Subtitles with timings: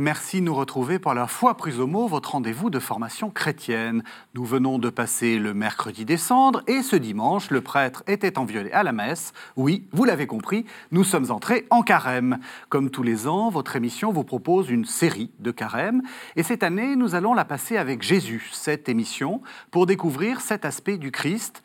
[0.00, 4.02] Merci de nous retrouver pour la foi prise au mot, votre rendez-vous de formation chrétienne.
[4.34, 8.82] Nous venons de passer le mercredi décembre et ce dimanche, le prêtre était enviolé à
[8.82, 9.32] la messe.
[9.56, 12.38] Oui, vous l'avez compris, nous sommes entrés en carême.
[12.70, 16.02] Comme tous les ans, votre émission vous propose une série de carême
[16.34, 20.96] et cette année, nous allons la passer avec Jésus, cette émission, pour découvrir cet aspect
[20.96, 21.62] du Christ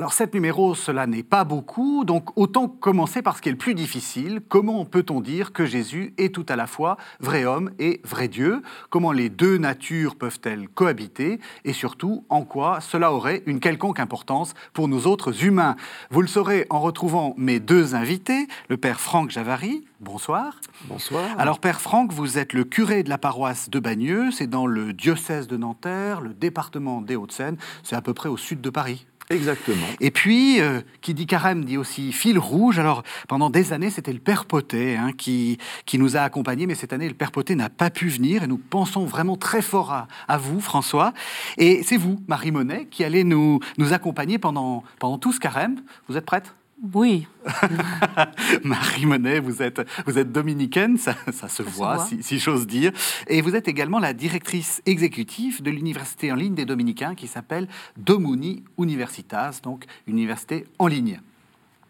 [0.00, 3.58] alors, sept numéros, cela n'est pas beaucoup, donc autant commencer par ce qui est le
[3.58, 4.40] plus difficile.
[4.48, 8.62] Comment peut-on dire que Jésus est tout à la fois vrai homme et vrai Dieu?
[8.88, 11.38] Comment les deux natures peuvent-elles cohabiter?
[11.66, 15.76] Et surtout, en quoi cela aurait une quelconque importance pour nous autres humains?
[16.10, 19.84] Vous le saurez en retrouvant mes deux invités, le père Franck Javary.
[20.00, 20.62] Bonsoir.
[20.86, 21.26] Bonsoir.
[21.36, 24.94] Alors, Père Franck, vous êtes le curé de la paroisse de Bagneux, c'est dans le
[24.94, 29.06] diocèse de Nanterre, le département des Hauts-de-Seine, c'est à peu près au sud de Paris.
[29.30, 29.86] Exactement.
[30.00, 32.80] Et puis, euh, qui dit carême dit aussi fil rouge.
[32.80, 35.56] Alors, pendant des années, c'était le Père Potet hein, qui,
[35.86, 38.46] qui nous a accompagnés, mais cette année, le Père Potet n'a pas pu venir et
[38.48, 41.14] nous pensons vraiment très fort à, à vous, François.
[41.58, 45.80] Et c'est vous, Marie Monet, qui allez nous, nous accompagner pendant, pendant tout ce carême.
[46.08, 46.52] Vous êtes prête?
[46.94, 47.26] Oui.
[48.64, 51.14] Marie Monet, vous êtes, vous êtes dominicaine, ça,
[51.48, 52.92] se, voit, Si, j'ose dire.
[53.26, 57.68] Et vous êtes également la directrice exécutive de l'université en ligne des dominicains qui s'appelle
[57.96, 61.20] Domuni Universitas, donc université en ligne.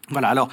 [0.08, 0.48] Voilà, alors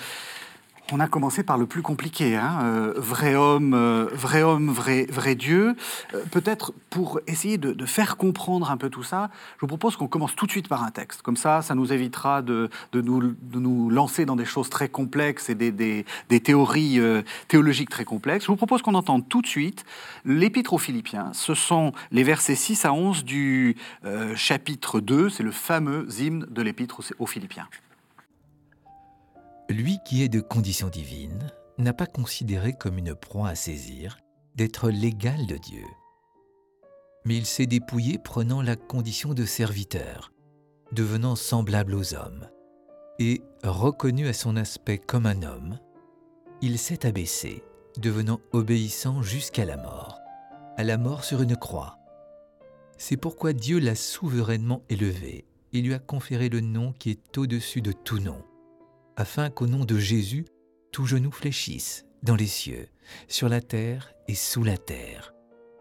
[0.92, 5.06] on a commencé par le plus compliqué, hein, euh, vrai homme, euh, vrai homme, vrai,
[5.10, 5.76] vrai Dieu.
[6.14, 10.08] Euh, peut-être pour essayer de, faire comprendre un peu tout ça, je vous propose qu'on
[10.08, 11.22] commence tout de suite par un texte.
[11.22, 15.50] Comme ça, ça nous évitera de, nous, de nous, lancer dans des choses très complexes
[15.50, 16.06] et des, des,
[16.40, 17.00] théories
[17.48, 18.46] théologiques très complexes.
[18.46, 19.86] Je vous propose qu'on entende tout de suite
[20.26, 21.32] l'Épître aux Philippiens.
[21.34, 23.76] Ce sont les versets 6 à 11 du
[24.36, 27.67] chapitre 2, c'est le fameux hymne de l'Épître aux Philippiens.
[29.70, 34.17] Lui qui est de condition divine n'a pas considéré comme une proie à saisir
[34.55, 35.83] d'être l'égal de Dieu.
[37.26, 40.32] Mais il s'est dépouillé prenant la condition de serviteur,
[40.94, 42.48] devenant semblable aux hommes,
[43.20, 45.80] et, reconnu à son aspect comme un homme,
[46.61, 47.61] il s'est abaissé,
[47.98, 50.17] devenant obéissant jusqu'à la mort,
[50.78, 51.98] à la mort sur une croix.
[52.98, 57.82] C'est pourquoi Dieu l'a souverainement élevé et lui a conféré le nom qui est au-dessus
[57.82, 58.42] de tout nom
[59.17, 60.45] afin qu'au nom de Jésus,
[60.94, 62.88] tout genou fléchisse dans les cieux,
[63.28, 65.33] sur la terre et sous la terre,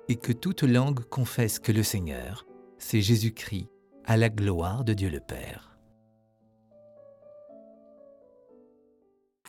[0.09, 2.47] et que toute langue confesse que le Seigneur,
[2.79, 3.69] c'est Jésus-Christ,
[4.07, 5.77] à la gloire de Dieu le Père.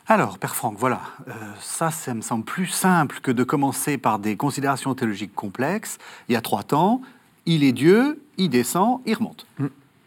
[0.06, 4.18] Alors, Père Franck, voilà, euh, ça, ça me semble plus simple que de commencer par
[4.18, 5.98] des considérations théologiques complexes.
[6.28, 7.02] Il y a trois temps,
[7.44, 9.46] il est Dieu, il descend, il remonte.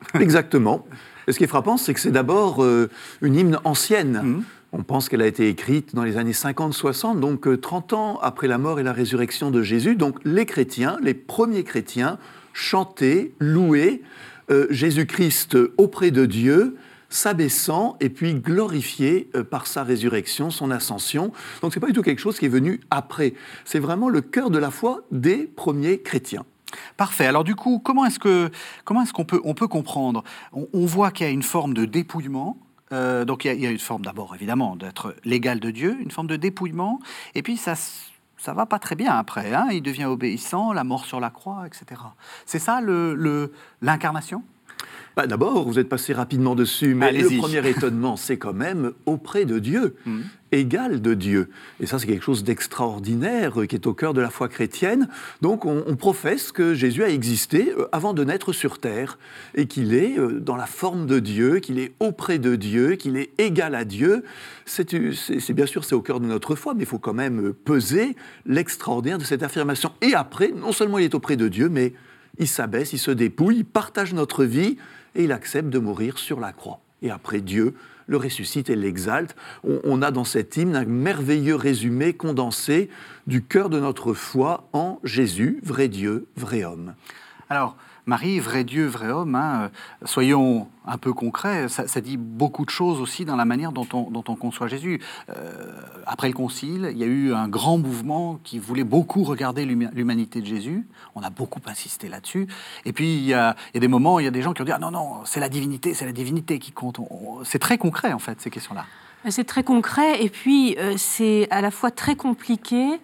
[0.20, 0.86] Exactement
[1.32, 2.90] ce qui est frappant, c'est que c'est d'abord euh,
[3.22, 4.22] une hymne ancienne.
[4.24, 4.44] Mmh.
[4.74, 8.48] On pense qu'elle a été écrite dans les années 50-60, donc 30 euh, ans après
[8.48, 9.96] la mort et la résurrection de Jésus.
[9.96, 12.18] Donc les chrétiens, les premiers chrétiens,
[12.54, 14.02] chantaient, louaient
[14.50, 16.78] euh, Jésus-Christ auprès de Dieu,
[17.10, 21.34] s'abaissant et puis glorifié par sa résurrection, son ascension.
[21.62, 23.34] Donc c'est pas du tout quelque chose qui est venu après.
[23.66, 26.46] C'est vraiment le cœur de la foi des premiers chrétiens.
[26.98, 27.26] Parfait.
[27.26, 28.52] Alors du coup, comment est-ce que
[29.02, 30.24] est-ce qu'on peut on peut comprendre?
[30.54, 32.58] On, voit qu'il y a une forme de dépouillement.
[32.92, 36.28] Euh, donc il y, a, une forme d'abord évidemment d'être l'égal de Dieu, une forme
[36.28, 37.00] de dépouillement,
[37.36, 37.76] et puis ça
[38.38, 39.54] ça va pas très bien après.
[39.54, 42.02] Hein il devient obéissant, la mort sur la croix, etc.
[42.46, 44.44] C'est ça le l'incarnation?
[45.16, 49.46] Bah, D'abord, vous êtes passé rapidement dessus, mais le premier étonnement, c'est quand même auprès
[49.46, 50.22] de Dieu, hmm.
[50.52, 51.50] égal de Dieu.
[51.80, 55.10] Et ça, c'est quelque chose d'extraordinaire euh, qui est au cœur de la foi chrétienne.
[55.42, 59.20] Donc, on, professe que Jésus a existé euh, avant de naître sur terre
[59.54, 63.18] et qu'il est euh, dans la forme de Dieu, qu'il est auprès de Dieu, qu'il
[63.18, 64.24] est égal à Dieu.
[64.66, 64.94] C'est
[65.54, 68.16] bien sûr, c'est au cœur de notre foi, mais il faut quand même peser
[68.46, 69.92] l'extraordinaire de cette affirmation.
[70.02, 71.94] Et après, non seulement il est auprès de Dieu, mais
[72.40, 74.78] il s'abaisse, il se dépouille, il partage notre vie
[75.16, 76.80] et il accepte de mourir sur la croix.
[77.02, 77.76] Et après, Dieu
[78.08, 79.36] le ressuscite et l'exalte.
[79.64, 82.90] On, a dans cet hymne un merveilleux résumé condensé
[83.26, 86.94] du cœur de notre foi en Jésus, vrai Dieu, vrai homme.
[87.50, 92.66] Alors, Marie, vrai Dieu, vrai homme, hein, euh, soyons un peu concrets, ça, dit beaucoup
[92.66, 95.00] de choses aussi dans la manière dont on, conçoit Jésus.
[95.30, 95.72] Euh,
[96.08, 100.42] après le Concile, il y a eu un grand mouvement qui voulait beaucoup regarder l'humanité
[100.42, 100.88] de Jésus.
[101.14, 102.48] On a beaucoup insisté là-dessus.
[102.86, 104.72] Et puis, il y, a, des moments, il y a des gens qui ont dit,
[104.72, 107.00] ah non, non, c'est la divinité, c'est la divinité qui compte.
[107.44, 108.86] C'est très concret, en fait, ces questions-là.
[109.30, 113.00] C'est très concret, et puis euh, c'est à la fois très compliqué,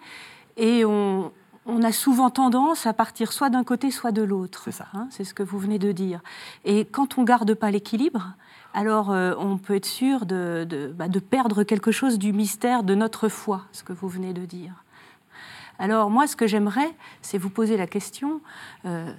[0.56, 1.30] et on,
[1.68, 4.62] on a souvent tendance à partir soit d'un côté, soit de l'autre.
[4.64, 4.86] C'est ça.
[4.94, 6.20] Hein, c'est ce que vous venez de dire.
[6.64, 8.32] Et quand on garde pas l'équilibre,
[8.72, 13.28] alors euh, on peut être sûr bah, de, perdre quelque chose du mystère de notre
[13.28, 14.72] foi, ce que vous venez de dire.
[15.78, 18.40] Alors moi, ce que j'aimerais, c'est vous poser la question.
[18.86, 19.12] Euh,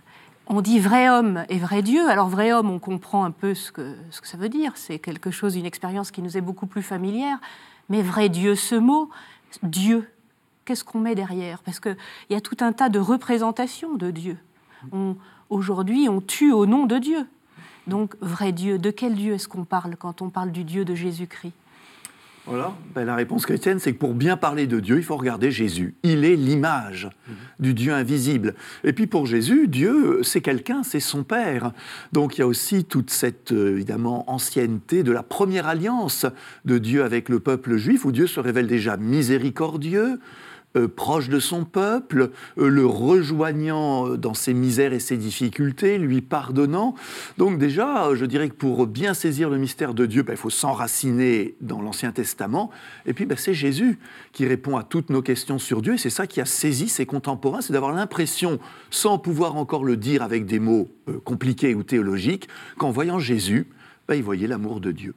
[0.47, 2.09] on dit vrai homme et vrai Dieu.
[2.09, 4.71] Alors vrai homme, on comprend un peu ce que, ce que ça veut dire.
[4.75, 7.37] C'est quelque chose, une expérience qui nous est beaucoup plus familière.
[7.89, 9.09] Mais vrai Dieu, ce mot,
[9.61, 10.09] Dieu,
[10.69, 11.63] qu'est-ce qu'on met derrière?
[11.63, 11.98] Parce qu'il
[12.30, 14.38] y a tout un tas de représentations de Dieu.
[15.50, 17.25] Aujourd'hui, on tue au nom de Dieu.
[17.88, 20.94] Donc, vrai Dieu, de quel Dieu est-ce qu'on parle quand on parle du Dieu de
[20.94, 21.54] Jésus-Christ?
[22.45, 22.74] Voilà.
[22.94, 25.95] Ben, la réponse chrétienne, c'est que pour bien parler de Dieu, il faut regarder Jésus.
[26.04, 27.36] Il est l'image mhm.
[27.60, 28.54] du Dieu invisible.
[28.83, 31.74] Et puis pour Jésus, Dieu, c'est quelqu'un, c'est son Père.
[32.12, 36.25] Donc il y a aussi toute cette, euh, évidemment, ancienneté de la première alliance
[36.66, 40.19] de Dieu avec le peuple juif, où Dieu se révèle déjà miséricordieux,
[40.77, 42.30] euh, proche de son peuple,
[42.60, 46.94] euh, le rejoignant euh, dans ses misères et ses difficultés, lui pardonnant.
[47.39, 50.51] Donc déjà, je dirais que pour bien saisir le mystère de Dieu, ben, il faut
[50.51, 52.69] s'enraciner dans l'Ancien Testament.
[53.07, 53.98] Et puis ben, c'est Jésus
[54.31, 55.95] qui répond à toutes nos questions sur Dieu.
[55.95, 58.60] Et c'est ça qui a saisi ses contemporains, c'est d'avoir l'impression,
[58.92, 60.88] sans pouvoir encore le dire avec des mots
[61.24, 63.66] compliqués ou théologiques, qu'en voyant Jésus,
[64.07, 65.16] ben, ils voyaient l'amour de Dieu.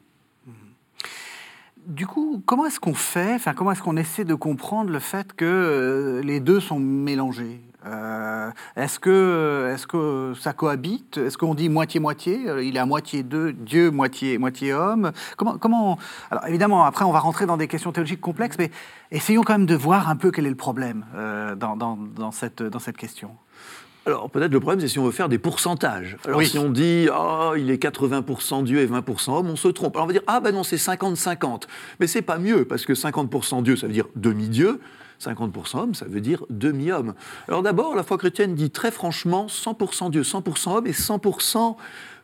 [1.87, 5.32] Du coup, comment est-ce qu'on fait, enfin, comment est-ce qu'on essaie de comprendre le fait
[5.32, 7.61] que euh, les deux sont mélangés?
[7.84, 11.17] Euh, Est-ce que, est que ça cohabite?
[11.17, 12.49] Est-ce qu'on dit moitié-moitié?
[12.49, 15.11] Euh, Il est à moitié Dieu, moitié, moitié homme.
[15.37, 15.99] Comment,
[16.31, 18.70] Alors évidemment, après, on va rentrer dans des questions théologiques complexes, mais
[19.11, 21.05] essayons quand même de voir un peu quel est le problème
[21.56, 23.31] dans, cette, dans cette question.
[24.05, 26.17] Alors peut-être le problème, c'est si on veut faire des pourcentages.
[26.25, 29.97] Alors si on dit, ah, il est 80% Dieu et 20% homme, on se trompe.
[29.97, 31.63] Alors on va dire, ah ben non, c'est 50-50.
[32.01, 34.81] Mais c'est pas mieux, parce que 50% Dieu, ça veut dire demi-Dieu.
[35.21, 37.15] 50% homme, ça veut dire demi-homme.
[37.47, 41.77] Alors d'abord, la foi chrétienne dit très franchement 100% Dieu, 100% homme et 100%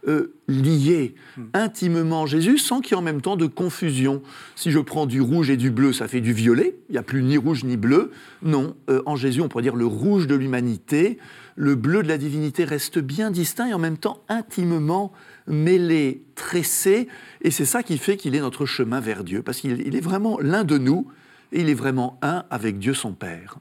[0.07, 1.45] euh, liés hmm.
[1.55, 4.23] intimement Jésus sans qu'il y ait en même temps de confusion.
[4.55, 7.03] Si je prends du rouge et du bleu, ça fait du violet, il n'y a
[7.03, 8.13] plus ni rouge ni bleu.
[8.43, 11.19] Non, euh, en Jésus, on pourrait dire le rouge de l'humanité,
[11.59, 15.13] le bleu de la divinité reste bien distinct et en même temps intimement
[15.49, 17.09] mêlé, tressé,
[17.43, 20.39] et c'est ça qui fait qu'il est notre chemin vers Dieu, parce qu'il est vraiment
[20.39, 21.09] l'un de nous,
[21.51, 23.59] et il est vraiment un avec Dieu son Père.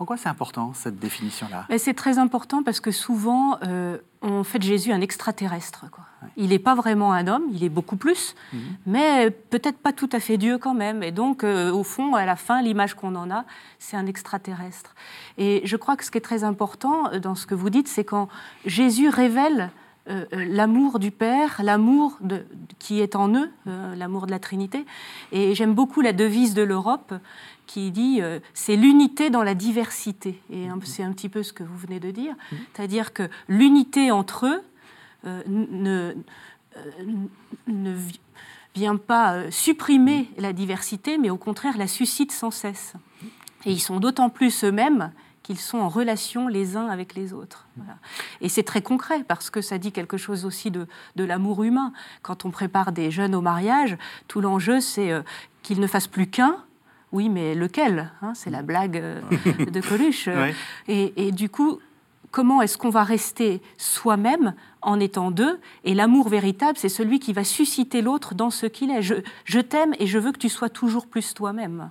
[0.00, 1.66] En quoi c'est important, cette définition-là?
[1.76, 5.84] C'est très important parce que souvent, euh, on fait de Jésus un extraterrestre.
[6.38, 8.60] Il n'est pas vraiment un homme, il est beaucoup plus, mhm.
[8.86, 11.02] mais peut-être pas tout à fait Dieu quand même.
[11.02, 13.44] Et donc, euh, au fond, à la fin, l'image qu'on en a,
[13.78, 14.94] c'est un extraterrestre.
[15.36, 17.86] Et je crois que ce qui est très important euh, dans ce que vous dites,
[17.86, 18.30] c'est quand
[18.64, 19.70] Jésus révèle
[20.10, 22.18] euh, l'amour du Père, l'amour
[22.78, 23.50] qui est en eux,
[23.96, 24.84] l'amour de la Trinité.
[25.32, 27.14] Et j'aime beaucoup la devise de l'Europe
[27.66, 28.20] qui dit
[28.52, 30.40] c'est l'unité dans la diversité.
[30.50, 32.58] Et c'est un petit peu ce que vous venez de dire, mhm.
[32.74, 34.62] c'est-à-dire que l'unité entre eux,
[35.26, 36.14] euh, ne,
[36.78, 37.02] euh,
[37.66, 37.94] ne
[38.74, 42.94] vient pas euh, supprimer la diversité, mais au contraire la suscite sans cesse.
[43.66, 45.12] Et ils sont d'autant plus eux-mêmes
[45.50, 47.66] qu'ils sont en relation les uns avec les autres.
[48.40, 50.86] Et c'est très concret parce que ça dit quelque chose aussi de,
[51.16, 51.92] de l'amour humain.
[52.22, 53.98] Quand on prépare des jeunes au mariage,
[54.28, 55.12] tout l'enjeu c'est
[55.64, 56.56] qu'ils ne fassent plus qu'un.
[57.10, 60.28] Oui, mais lequel hein, C'est la blague de Coluche.
[60.86, 61.80] Et, et, du coup,
[62.30, 65.58] comment est-ce qu'on va rester soi-même en étant deux?
[65.82, 69.02] Et l'amour véritable, c'est celui qui va susciter l'autre dans ce qu'il est.
[69.02, 71.90] Je, t'aime et je veux que tu sois toujours plus toi-même.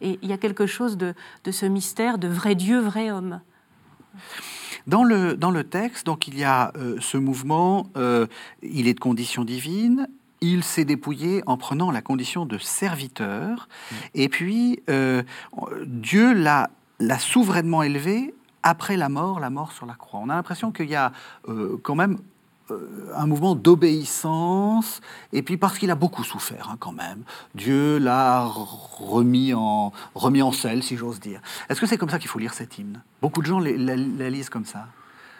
[0.00, 1.14] Et il y a quelque chose de,
[1.50, 3.40] ce mystère de vrai Dieu, vrai homme.
[4.86, 8.26] Dans le, dans le texte, donc, il y a euh, ce mouvement, euh,
[8.62, 10.08] il est de condition divine,
[10.40, 13.68] il s'est dépouillé en prenant la condition de serviteur,
[14.14, 15.22] et puis euh,
[15.84, 16.70] Dieu l'a
[17.18, 20.20] souverainement élevé après la mort, la mort sur la croix.
[20.22, 21.12] On a l'impression qu'il y a
[21.82, 22.18] quand même
[23.14, 25.00] un mouvement d'obéissance,
[25.32, 27.22] et puis parce qu'il a beaucoup souffert hein, quand même.
[27.54, 31.40] Dieu l'a remis en, remis en selle, si j'ose dire.
[31.68, 33.02] Est-ce que c'est comme ça qu'il faut lire cet hymne?
[33.22, 34.86] Beaucoup de gens la lisent comme ça.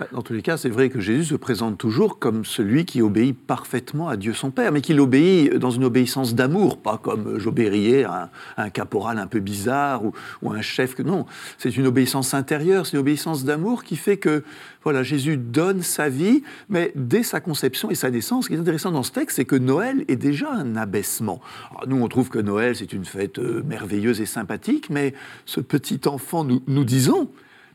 [0.00, 3.02] Bah, dans tous les cas, c'est vrai que Jésus se présente toujours comme celui qui
[3.02, 7.38] obéit parfaitement à Dieu son Père, mais qu'il obéit dans une obéissance d'amour, pas comme
[7.38, 10.14] j'obéirais à, un caporal un peu bizarre ou,
[10.50, 10.98] à un chef.
[11.00, 11.26] Non,
[11.58, 14.42] c'est une obéissance intérieure, c'est une obéissance d'amour qui fait que
[14.84, 18.58] voilà, Jésus donne sa vie, mais dès sa conception et sa naissance, ce qui est
[18.58, 21.42] intéressant dans ce texte, c'est que Noël est déjà un abaissement.
[21.86, 25.12] nous, on trouve que Noël, c'est une fête euh, merveilleuse et sympathique, mais
[25.44, 27.28] ce petit enfant, nous, nous disons,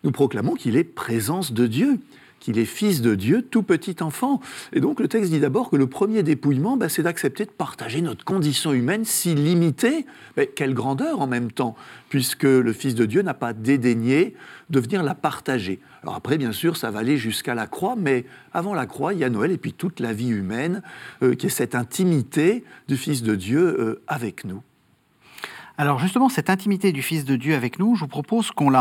[0.05, 1.99] nous proclamons qu'il est présence de Dieu
[2.45, 4.39] qu'il est fils de Dieu, tout petit enfant.
[4.71, 8.01] Et donc le texte dit d'abord que le premier dépouillement, bah, c'est d'accepter de partager
[8.01, 10.05] notre condition humaine si limitée,
[10.37, 11.75] mais quelle grandeur en même temps,
[12.09, 14.35] puisque le Fils de Dieu n'a pas dédaigné
[14.69, 15.79] de venir la partager.
[16.03, 19.19] Alors après, bien sûr, ça va aller jusqu'à la croix, mais avant la croix, il
[19.19, 20.83] y a Noël et puis toute la vie humaine,
[21.23, 24.61] euh, qui est cette intimité du Fils de Dieu euh, avec nous.
[25.77, 28.71] Alors justement, cette intimité du Fils de Dieu avec nous, je vous propose qu'on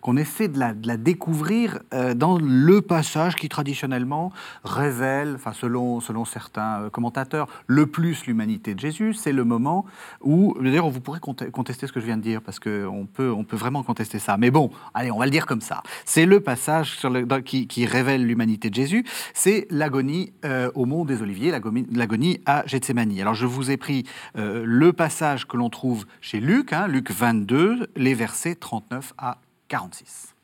[0.00, 4.30] qu'on essaie de la, découvrir euh, dans le passage qui traditionnellement
[4.62, 9.14] révèle, enfin selon, selon certains euh, commentateurs, le plus l'humanité de Jésus.
[9.14, 9.84] C'est le moment
[10.20, 13.42] où, d'ailleurs, vous pourrez contester ce que je viens de dire parce qu'on peut, on
[13.42, 14.36] peut vraiment contester ça.
[14.36, 15.82] Mais bon, allez, on va le dire comme ça.
[16.04, 19.04] C'est le passage sur le, qui, qui, révèle l'humanité de Jésus.
[19.34, 23.18] C'est l'agonie euh, au mont des Oliviers, l'agonie à Gethsemane.
[23.18, 24.04] Alors je vous ai pris
[24.34, 30.34] le passage que l'on trouve chez Luc, hein, Luc 22, les versets 39 à 46.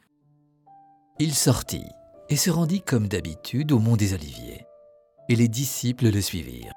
[1.18, 1.84] Il sortit
[2.30, 4.64] et se rendit comme d'habitude au mont des Oliviers,
[5.28, 6.72] et les disciples le suivirent.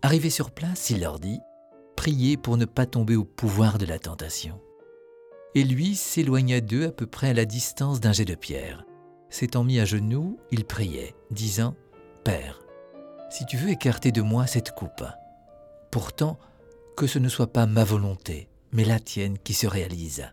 [0.00, 1.38] Arrivé sur place, il leur dit
[1.96, 4.58] Priez pour ne pas tomber au pouvoir de la tentation.
[5.54, 8.86] Et lui s'éloigna d'eux à peu près à la distance d'un jet de pierre.
[9.28, 11.74] S'étant mis à genoux, il priait, disant
[12.24, 12.62] Père,
[13.28, 15.04] si tu veux écarter de moi cette coupe.
[15.90, 16.38] Pourtant,
[16.96, 20.24] que ce ne soit pas ma volonté, mais la tienne qui se réalise.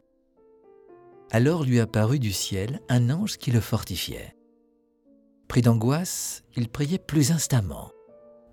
[1.32, 4.36] Alors lui apparut du ciel un ange qui le fortifiait.
[5.48, 7.92] Pris d'angoisse, il priait plus instamment,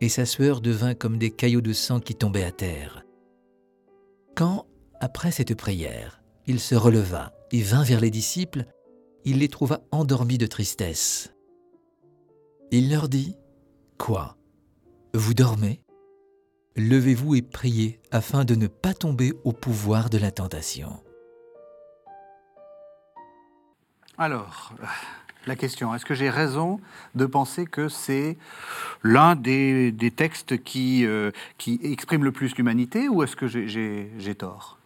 [0.01, 3.05] et sa sueur devint comme des caillots de sang qui tombaient à terre.
[4.35, 4.67] Quand,
[5.01, 8.65] après cette prière, il se releva et vint vers les disciples,
[9.25, 11.35] il les trouva endormis de tristesse.
[12.71, 13.37] Il leur dit,
[13.99, 14.37] Quoi?
[15.15, 15.83] Vous dormez?
[16.79, 21.01] Levez-vous et priez afin de ne pas tomber au pouvoir de la tentation.
[24.17, 24.73] Alors,
[25.47, 26.81] la question, est-ce que j'ai raison
[27.15, 28.37] de penser que c'est
[29.03, 34.78] l'un des, textes qui, euh, qui exprime le plus l'humanité ou est-ce que j'ai tort?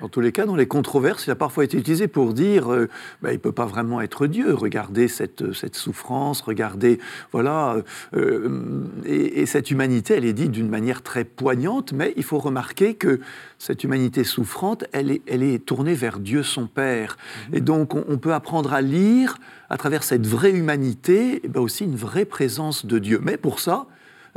[0.00, 2.88] Dans tous les cas, dans les controverses, il a parfois été utilisé pour dire euh,
[3.20, 4.54] bah, il ne peut pas vraiment être Dieu.
[4.54, 7.00] Regardez cette, cette souffrance, regardez.
[7.32, 7.78] Voilà.
[8.14, 12.94] Euh, et, cette humanité, elle est dite d'une manière très poignante, mais il faut remarquer
[12.94, 13.20] que
[13.58, 17.16] cette humanité souffrante, elle est, elle est tournée vers Dieu son Père.
[17.48, 17.54] Mhm.
[17.56, 19.38] Et donc, on, peut apprendre à lire
[19.70, 23.20] à travers cette vraie humanité, et ben aussi une vraie présence de Dieu.
[23.22, 23.86] Mais pour ça,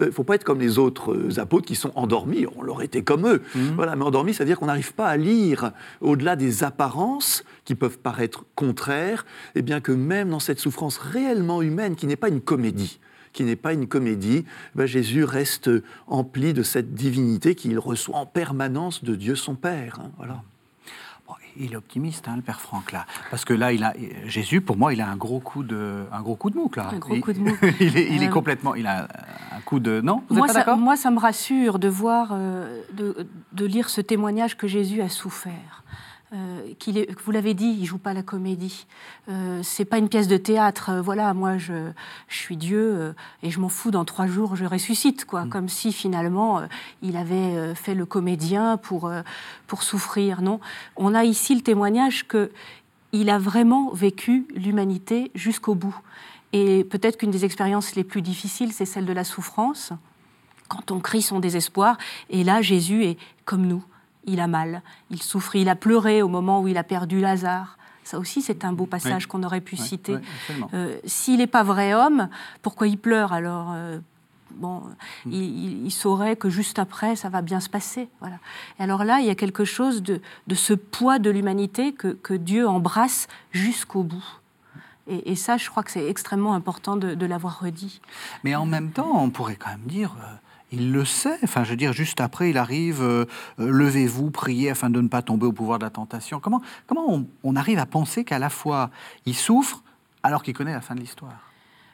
[0.01, 2.46] il euh, ne faut pas être comme les autres euh, apôtres qui sont endormis.
[2.58, 3.41] On l'aurait été comme eux.
[3.55, 3.75] Mhm.
[3.75, 7.75] Voilà, mais endormis, ça veut dire qu'on n'arrive pas à lire au-delà des apparences qui
[7.75, 12.29] peuvent paraître contraires, et bien que même dans cette souffrance réellement humaine, qui n'est pas
[12.29, 13.00] une comédie,
[13.34, 15.70] qui n'est pas une comédie, ben Jésus reste
[16.08, 20.00] empli de cette divinité qu'il reçoit en permanence de Dieu son Père.
[20.01, 20.43] Hein, voilà
[21.57, 23.05] il est optimiste, hein, le père Franck, là.
[23.29, 23.93] Parce que là, il a,
[24.25, 26.89] Jésus, pour moi, il a un gros coup de, un gros coup de mouque, là.
[26.91, 27.59] Un gros coup de mouque.
[27.79, 28.75] il, est, il est, euh, complètement.
[28.75, 29.07] Il a
[29.55, 30.01] un coup de.
[30.01, 33.65] Non Vous moi, êtes pas ça, moi, ça me rassure de voir, euh, de, de,
[33.65, 35.83] lire ce témoignage que Jésus a souffert.
[36.33, 38.85] Euh, est, vous l'avez dit, il joue pas la comédie.
[39.27, 40.89] Euh, c'est pas une pièce de théâtre.
[40.89, 41.91] Euh, voilà, moi je,
[42.29, 43.91] je suis Dieu euh, et je m'en fous.
[43.91, 45.45] Dans trois jours, je ressuscite, quoi.
[45.45, 45.50] Mm.
[45.50, 46.61] Comme si finalement
[47.01, 49.11] il avait fait le comédien pour
[49.67, 50.41] pour souffrir.
[50.41, 50.59] Non,
[50.95, 52.51] on a ici le témoignage que
[53.11, 55.97] il a vraiment vécu l'humanité jusqu'au bout.
[56.53, 59.91] Et peut-être qu'une des expériences les plus difficiles, c'est celle de la souffrance,
[60.69, 61.97] quand on crie son désespoir.
[62.29, 63.83] Et là, Jésus est comme nous
[64.25, 67.77] il a mal, il souffre, il a pleuré au moment où il a perdu Lazare.
[68.03, 70.17] Ça aussi, c'est un beau passage qu'on aurait pu citer.
[70.73, 72.29] Euh, s'il n'est pas vrai homme,
[72.61, 73.99] pourquoi il pleure alors euh,
[74.55, 74.83] Bon,
[75.25, 75.31] mm.
[75.31, 78.09] il, saurait que juste après, ça va bien se passer.
[78.19, 78.37] Voilà.
[78.79, 80.21] Et alors là, il y a quelque chose de,
[80.53, 84.25] ce poids de l'humanité que, Dieu embrasse jusqu'au bout.
[85.07, 88.01] Et, ça, je crois que c'est extrêmement important de, l'avoir redit.
[88.43, 90.35] Mais en même temps, on pourrait quand même dire, euh,
[90.71, 91.37] il le sait.
[91.43, 93.25] Enfin, je veux dire, juste après, il arrive, euh,
[93.59, 96.39] euh, levez-vous, priez afin de ne pas tomber au pouvoir de la tentation.
[96.39, 98.89] Comment, comment on, arrive à penser qu'à la fois
[99.25, 99.83] il souffre
[100.23, 101.33] alors qu'il connaît la fin de l'histoire?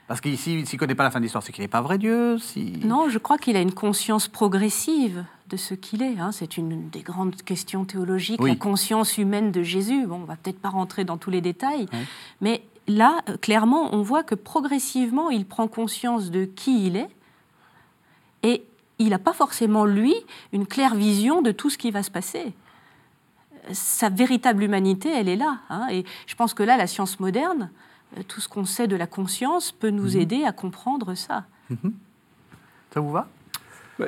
[0.06, 1.98] Parce qu'ici, s'il ne connaît pas la fin de l'histoire, c'est qu'il n'est pas vrai
[1.98, 2.80] Dieu si...
[2.82, 6.18] Non, je crois qu'il a une conscience progressive de ce qu'il est.
[6.18, 6.32] Hein.
[6.32, 10.06] C'est une des grandes questions théologiques, la conscience humaine de Jésus.
[10.06, 11.86] Bon, on va peut-être pas rentrer dans tous les détails,
[12.40, 17.10] mais là, euh, clairement, on voit que progressivement, il prend conscience de qui il est,
[18.42, 18.64] et
[18.98, 20.14] il n'a pas forcément, lui,
[20.52, 22.52] une claire vision de tout ce qui va se passer.
[23.72, 25.60] Sa véritable humanité, elle est là.
[25.70, 25.88] Hein.
[25.90, 27.70] et je pense que là, la science moderne,
[28.16, 30.20] euh, tout ce qu'on sait de la conscience, peut nous mhm.
[30.20, 31.44] aider à comprendre ça.
[31.70, 31.92] Mhm.
[32.92, 33.28] Ça vous va?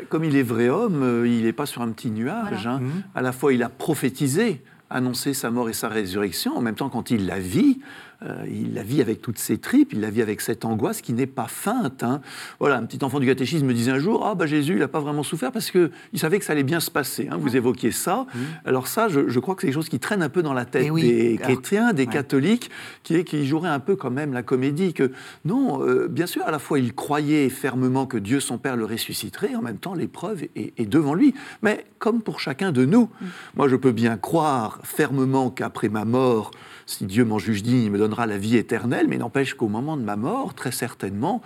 [0.09, 2.67] Comme il est vrai homme, euh, il n'est pas sur un petit nuage.
[2.67, 2.79] Hein.
[2.81, 3.03] Mhm.
[3.15, 6.57] À la fois, il a prophétisé, annoncé sa mort et sa résurrection.
[6.57, 7.81] En même temps, quand il la vit,
[8.23, 11.15] euh, il la vit avec toutes ses tripes, il la vit avec cette angoisse qui
[11.15, 12.03] n'est pas feinte.
[12.03, 12.21] Hein.
[12.59, 14.89] Voilà, un petit enfant du catéchisme me disait un jour, ah bah Jésus, il n'a
[14.89, 17.29] pas vraiment souffert parce qu'il savait que ça allait bien se passer.
[17.31, 17.39] Hein.
[17.41, 18.27] Vous évoquiez ça.
[18.67, 20.87] Alors ça, je, crois que c'est quelque chose qui traîne un peu dans la tête
[20.95, 22.71] eh des chrétiens, des catholiques,
[23.05, 24.93] qui, est, qui jouerait un peu quand même la comédie.
[24.93, 25.13] Que
[25.47, 28.85] non, euh, bien sûr, à la fois il croyait fermement que Dieu son Père le
[28.85, 31.33] ressusciterait, en même temps l'épreuve est, est, devant lui.
[31.63, 33.27] Mais comme pour chacun de nous, mm.
[33.57, 36.51] moi je peux bien croire fermement qu'après ma mort,
[36.91, 39.97] si Dieu m'en juge digne, il me donnera la vie éternelle, mais n'empêche qu'au moment
[39.97, 41.41] de ma mort, très certainement,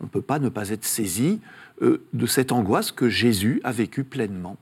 [0.00, 1.40] on ne peut pas ne pas être saisi
[1.80, 4.58] euh, de cette angoisse que Jésus a vécue pleinement.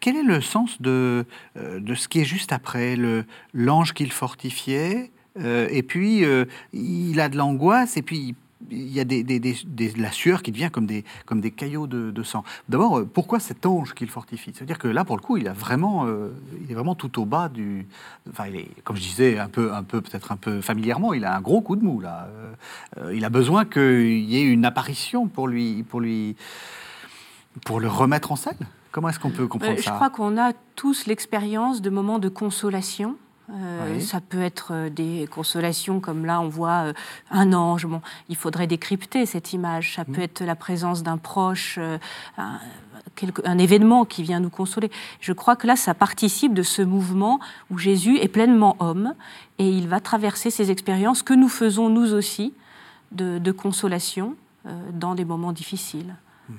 [0.00, 1.24] Quel est le sens de,
[1.56, 2.96] euh, de ce qui est juste après?
[3.54, 6.24] L'ange qu'il fortifiait euh, et puis,
[6.72, 8.34] il a de l'angoisse, et puis il
[8.70, 12.44] y a des, de la sueur qui devient comme des, comme des caillots de, sang.
[12.68, 14.52] D'abord, euh, pourquoi cet ange qu'il fortifie?
[14.54, 16.30] C'est-à-dire que là, pour le coup, il, a vraiment, euh,
[16.62, 17.86] il est vraiment tout au bas du.
[18.30, 21.24] Enfin, il est, comme je disais, un peu, un peu peut-être un peu familièrement, il
[21.24, 22.28] a un gros coup de mou là.
[22.98, 26.36] Euh, il a besoin qu'il y ait une apparition pour lui, pour lui,
[27.64, 28.58] pour le remettre en scène?
[28.90, 32.28] Comment est-ce qu'on peut comprendre ça Je crois qu'on a tous l'expérience de moments de
[32.28, 33.16] consolation
[33.50, 36.92] euh, ça peut être euh, des consolations comme là on voit euh,
[37.30, 37.86] un ange.
[37.86, 39.96] Bon, il faudrait décrypter cette image.
[39.96, 40.24] Ça peut mm.
[40.24, 41.78] être la présence d'un proche,
[42.38, 42.58] un,
[43.44, 44.90] un, événement qui vient nous consoler.
[45.20, 49.14] Je crois que là ça participe de ce mouvement où Jésus est pleinement homme
[49.58, 52.54] et il va traverser ces expériences que nous faisons nous aussi
[53.10, 54.36] de, consolation
[54.92, 56.14] dans des moments difficiles.
[56.48, 56.54] Mm.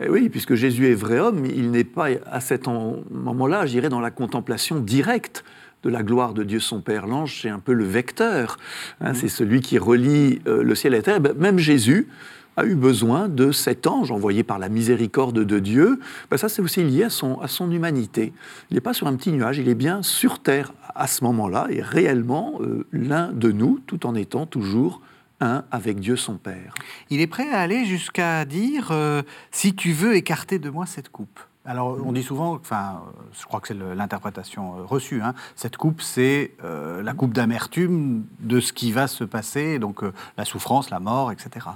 [0.00, 3.88] Eh oui, puisque Jésus est vrai homme, il n'est pas à cet moment-là, je dirais,
[3.88, 5.44] dans la contemplation directe
[5.82, 7.06] de la gloire de Dieu son Père.
[7.06, 8.58] L'ange, c'est un peu le vecteur,
[9.00, 11.20] hein, c'est celui qui relie euh, le ciel et la terre.
[11.20, 12.08] Ben, même Jésus
[12.56, 16.00] a eu besoin de cet ange envoyé par la miséricorde de Dieu.
[16.30, 18.32] Ben, ça, c'est aussi lié à son, à son humanité.
[18.70, 21.68] Il n'est pas sur un petit nuage, il est bien sur terre à ce moment-là,
[21.70, 25.00] et réellement euh, l'un de nous, tout en étant toujours
[25.40, 26.74] un avec Dieu son Père.
[27.08, 31.08] Il est prêt à aller jusqu'à dire euh, Si tu veux écarter de moi cette
[31.08, 31.40] coupe.
[31.66, 33.02] Alors, on dit souvent, enfin,
[33.38, 38.24] je crois que c'est l'interprétation euh, reçue, hein, cette coupe, c'est euh, la coupe d'amertume
[38.40, 41.66] de ce qui va se passer, donc euh, la souffrance, la mort, etc.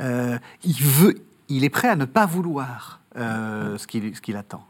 [0.00, 1.14] il, veut,
[1.48, 4.64] il est prêt à ne pas vouloir ce qu'il attend.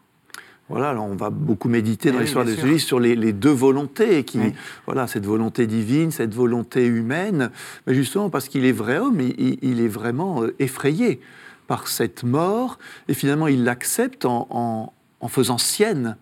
[0.68, 4.38] Voilà, alors on va beaucoup méditer dans l'histoire de Jésus sur les, deux volontés, qui,
[4.86, 7.50] voilà, cette volonté divine, cette volonté humaine,
[7.88, 11.20] mais justement parce qu'il est vrai homme, il est vraiment effrayé
[11.70, 14.92] par cette mort, et finalement il l'accepte en,
[15.28, 16.16] faisant sienne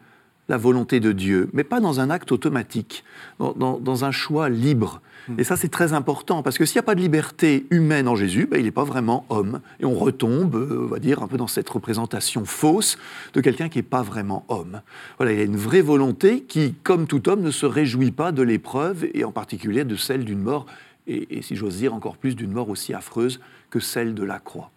[0.51, 3.03] la volonté de Dieu, mais pas dans un acte automatique,
[3.39, 5.01] dans, un choix libre.
[5.39, 8.15] Et ça, c'est très important, parce que s'il n'y a pas de liberté humaine en
[8.15, 9.61] Jésus, ben, il n'est pas vraiment homme.
[9.81, 12.99] Et on retombe, euh, on va dire, un peu dans cette représentation fausse
[13.33, 14.83] de quelqu'un qui n'est pas vraiment homme.
[15.17, 18.33] Voilà, il y a une vraie volonté qui, comme tout homme, ne se réjouit pas
[18.33, 20.67] de l'épreuve, et en particulier de celle d'une mort,
[21.07, 24.39] et, et si j'ose dire encore plus, d'une mort aussi affreuse que celle de la
[24.41, 24.71] croix.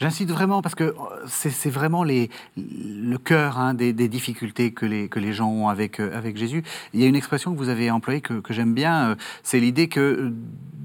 [0.00, 0.94] J'incite vraiment parce que euh,
[1.26, 6.16] c'est vraiment le cœur hein, des, difficultés que les, que les gens ont avec, euh,
[6.16, 6.62] avec Jésus.
[6.94, 9.88] Il y a une expression que vous avez employée que, j'aime bien, euh, c'est l'idée
[9.88, 10.32] que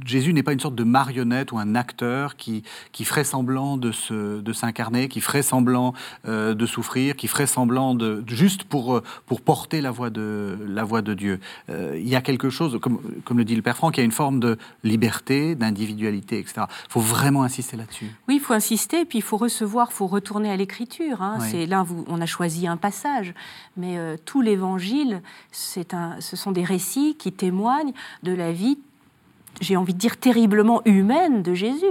[0.05, 3.91] Jésus n'est pas une sorte de marionnette ou un acteur qui, qui ferait semblant de,
[4.11, 9.81] de s'incarner, qui ferait semblant de souffrir, qui ferait semblant de juste pour, pour porter
[9.81, 11.39] la voix de, la voix de Dieu.
[11.69, 14.05] il y a quelque chose, comme, comme le dit le Père Franck, il y a
[14.05, 16.67] une forme de liberté, d'individualité, etc.
[16.67, 18.11] Il faut vraiment insister là-dessus.
[18.27, 21.21] Oui, il faut insister et puis il faut recevoir, il faut retourner à l'écriture.
[21.21, 21.37] Hein.
[21.39, 23.35] C'est là, vous, on a choisi un passage,
[23.77, 28.79] mais euh, tout l'Évangile, c'est un, ce sont des récits qui témoignent de la vie,
[29.61, 31.85] j'ai envie de dire terriblement humaine de Jésus.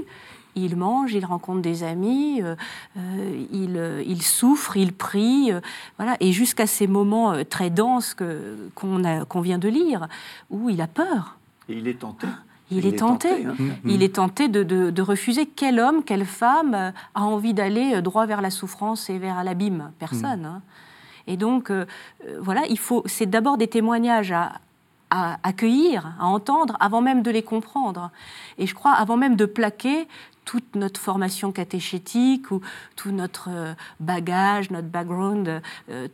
[0.56, 2.56] Il mange, il rencontre des amis, euh,
[2.96, 5.52] euh, il, il, souffre, il prie,
[5.96, 10.08] voilà, et jusqu'à ces moments très denses que, qu'on, qu'on vient de lire,
[10.50, 11.38] où il a peur.
[11.68, 12.26] Et il est tenté.
[12.74, 13.46] Il, est, tenté.
[13.46, 13.54] Hein.
[13.84, 15.46] Il est tenté de, refuser.
[15.46, 19.44] Quel homme, quelle femme euh, a envie d'aller euh, droit vers la souffrance et vers
[19.44, 20.42] l'abîme Personne.
[20.42, 20.46] Mm.
[20.46, 20.62] Hein.
[21.26, 21.86] Et donc, euh,
[22.40, 23.02] voilà, il faut.
[23.06, 24.52] C'est d'abord des témoignages à,
[25.42, 28.10] accueillir, à entendre, avant même de les comprendre.
[28.58, 30.08] Et je crois, avant même de plaquer
[30.44, 32.60] toute notre formation catéchétique ou
[32.96, 33.48] tout notre
[34.00, 35.62] bagage, notre background,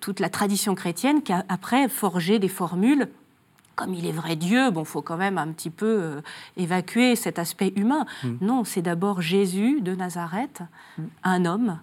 [0.00, 3.08] toute la tradition chrétienne qui a après forgé des formules
[3.80, 6.20] comme il est vrai Dieu, bon, faut quand même un petit peu euh,
[6.58, 8.04] évacuer cet aspect humain.
[8.22, 8.28] Mm.
[8.42, 10.60] Non, c'est d'abord Jésus de Nazareth,
[10.98, 11.02] mm.
[11.24, 11.80] un homme.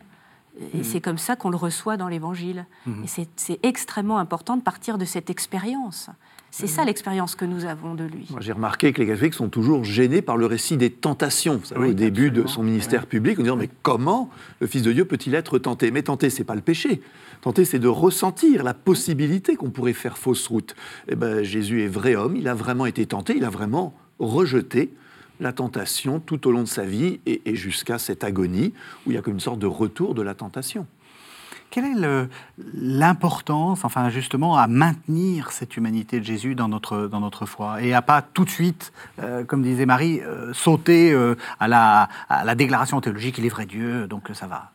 [0.73, 0.83] Et mm.
[0.83, 2.67] c'est comme ça qu'on le reçoit dans l'Évangile.
[3.03, 6.11] Et c'est extrêmement important de partir de cette expérience.
[6.51, 8.27] C'est ça l'expérience que nous avons de lui.
[8.39, 11.61] J'ai remarqué que les catholiques sont toujours gênés par le récit des tentations.
[11.75, 14.29] au début de son ministère public, en disant mais comment
[14.59, 15.91] le Fils de Dieu peut-il être tenté?
[15.91, 17.01] Mais tenter, c'est pas le péché.
[17.41, 20.75] Tenter, c'est de ressentir la possibilité qu'on pourrait faire fausse route.
[21.07, 24.91] Eh ben, Jésus est vrai homme, il a vraiment été tenté, il a vraiment rejeté
[25.39, 28.73] la tentation tout au long de sa vie et, jusqu'à cette agonie
[29.05, 30.87] où il y a comme une sorte de retour de la tentation.
[31.69, 32.27] Quelle est
[32.73, 37.93] l'importance, enfin justement, à maintenir cette humanité de Jésus dans notre, dans notre foi et
[37.93, 42.45] à pas tout de suite, euh, comme disait Marie, euh, sauter euh, à, la, à,
[42.45, 44.71] la, déclaration théologique, il est vrai Dieu, donc ça va.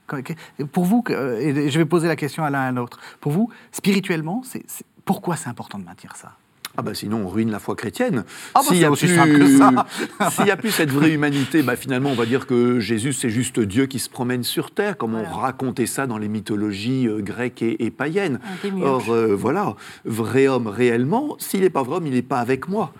[0.72, 4.42] Pour vous, et je vais poser la question à l'un à l'autre, pour vous, spirituellement,
[4.44, 4.64] c'est
[5.04, 6.32] pourquoi c'est important de maintenir ça?
[6.76, 8.24] Ah bah sinon on ruine la foi chrétienne.
[8.54, 8.88] Ah bah S'il n'y a,
[10.52, 13.86] a, plus cette vraie humanité, bah finalement on va dire que Jésus c'est juste Dieu
[13.86, 17.90] qui se promène sur terre, comme on racontait ça dans les mythologies euh, grecques et,
[17.90, 18.40] païennes.
[18.82, 22.68] Or euh, voilà, vrai homme réellement, s'il n'est pas vrai homme, il n'est pas avec
[22.68, 22.92] moi.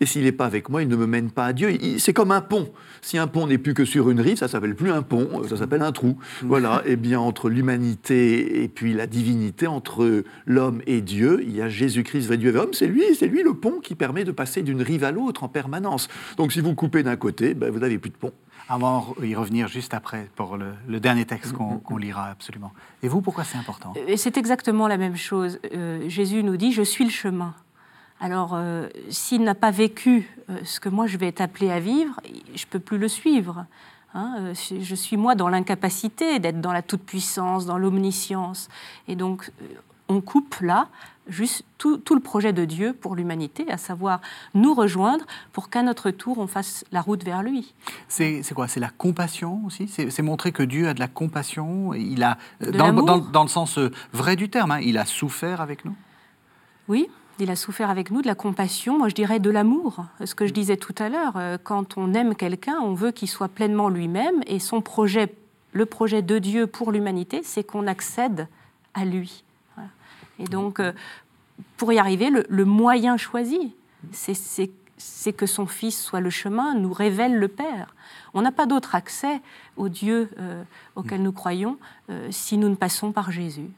[0.00, 1.76] Et s'il n'est pas avec moi, il ne me mène pas à Dieu.
[1.98, 2.70] C'est comme un pont.
[3.00, 5.48] Si un pont n'est plus que sur une rive, ça s'appelle plus un pont, euh,
[5.48, 6.18] ça s'appelle un trou.
[6.42, 6.46] Mm.
[6.46, 6.82] Voilà.
[6.84, 11.62] Et eh bien entre l'humanité et puis la divinité, entre l'homme et Dieu, il y
[11.62, 12.72] a Jésus-Christ, vrai Dieu et homme.
[12.72, 15.48] C'est lui, c'est lui le pont qui permet de passer d'une rive à l'autre en
[15.48, 16.08] permanence.
[16.36, 18.32] Donc si vous coupez d'un côté, ben, vous n'avez plus de pont.
[18.68, 22.72] Avant y revenir juste après pour le, dernier texte qu'on lira absolument.
[23.02, 23.94] Et vous, pourquoi c'est important?
[24.16, 25.60] C'est exactement la même chose.
[25.72, 27.54] Euh, Jésus nous dit, je suis le chemin.
[28.20, 31.80] Alors, euh, s'il n'a pas vécu euh, ce que moi je vais être appelé à
[31.80, 32.18] vivre,
[32.54, 33.66] je ne peux plus le suivre.
[34.14, 34.36] Hein.
[34.38, 38.68] Euh, je suis moi dans l'incapacité d'être dans la toute-puissance, dans l'omniscience.
[39.06, 39.50] Et donc,
[40.08, 40.88] on coupe là
[41.28, 44.20] juste tout, le projet de Dieu pour l'humanité, à savoir
[44.54, 47.74] nous rejoindre pour qu'à notre tour on fasse la route vers lui.
[48.08, 48.68] C'est quoi?
[48.68, 49.88] C'est la compassion aussi?
[49.88, 53.78] C'est montrer que Dieu a de la compassion Il a, dans, le sens
[54.12, 55.96] vrai du terme, hein, il a souffert avec nous?
[56.88, 60.04] Oui, il a souffert avec nous de la compassion, moi je dirais de l'amour.
[60.24, 63.28] Ce que je disais tout à l'heure, euh, quand on aime quelqu'un, on veut qu'il
[63.28, 65.34] soit pleinement lui-même et son projet,
[65.72, 68.48] le projet de Dieu pour l'humanité, c'est qu'on accède
[68.94, 69.44] à lui.
[70.38, 70.92] Et donc, euh,
[71.76, 73.74] pour y arriver, le, moyen choisi,
[74.12, 77.94] c'est que son Fils soit le chemin, nous révèle le Père.
[78.34, 79.40] On n'a pas d'autre accès
[79.78, 80.62] au Dieu euh,
[80.94, 81.78] auquel nous croyons
[82.30, 83.68] si nous ne passons par Jésus.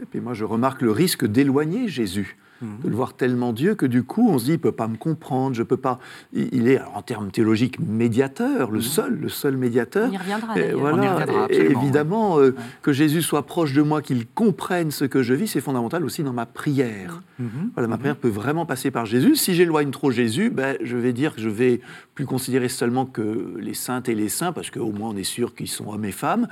[0.00, 3.86] et puis moi je remarque le risque d'éloigner Jésus de le voir tellement Dieu que
[3.86, 5.98] du coup on se dit il peut pas me comprendre, je peux pas.
[6.32, 10.08] Il est en termes théologiques médiateur, le seul, le seul médiateur.
[10.08, 10.58] On y reviendra.
[10.58, 15.34] Et, voilà, évidemment euh, que Jésus soit proche de moi, qu'il comprenne ce que je
[15.34, 17.22] vis, c'est fondamental aussi dans ma prière.
[17.38, 17.70] Mhm.
[17.74, 19.36] Voilà, ma prière peut vraiment passer par Jésus.
[19.36, 21.80] Si j'éloigne trop Jésus, ben, je vais dire que je vais
[22.14, 25.54] plus considérer seulement que les saintes et les saints, parce qu'au moins on est sûr
[25.54, 26.46] qu'ils sont hommes et femmes.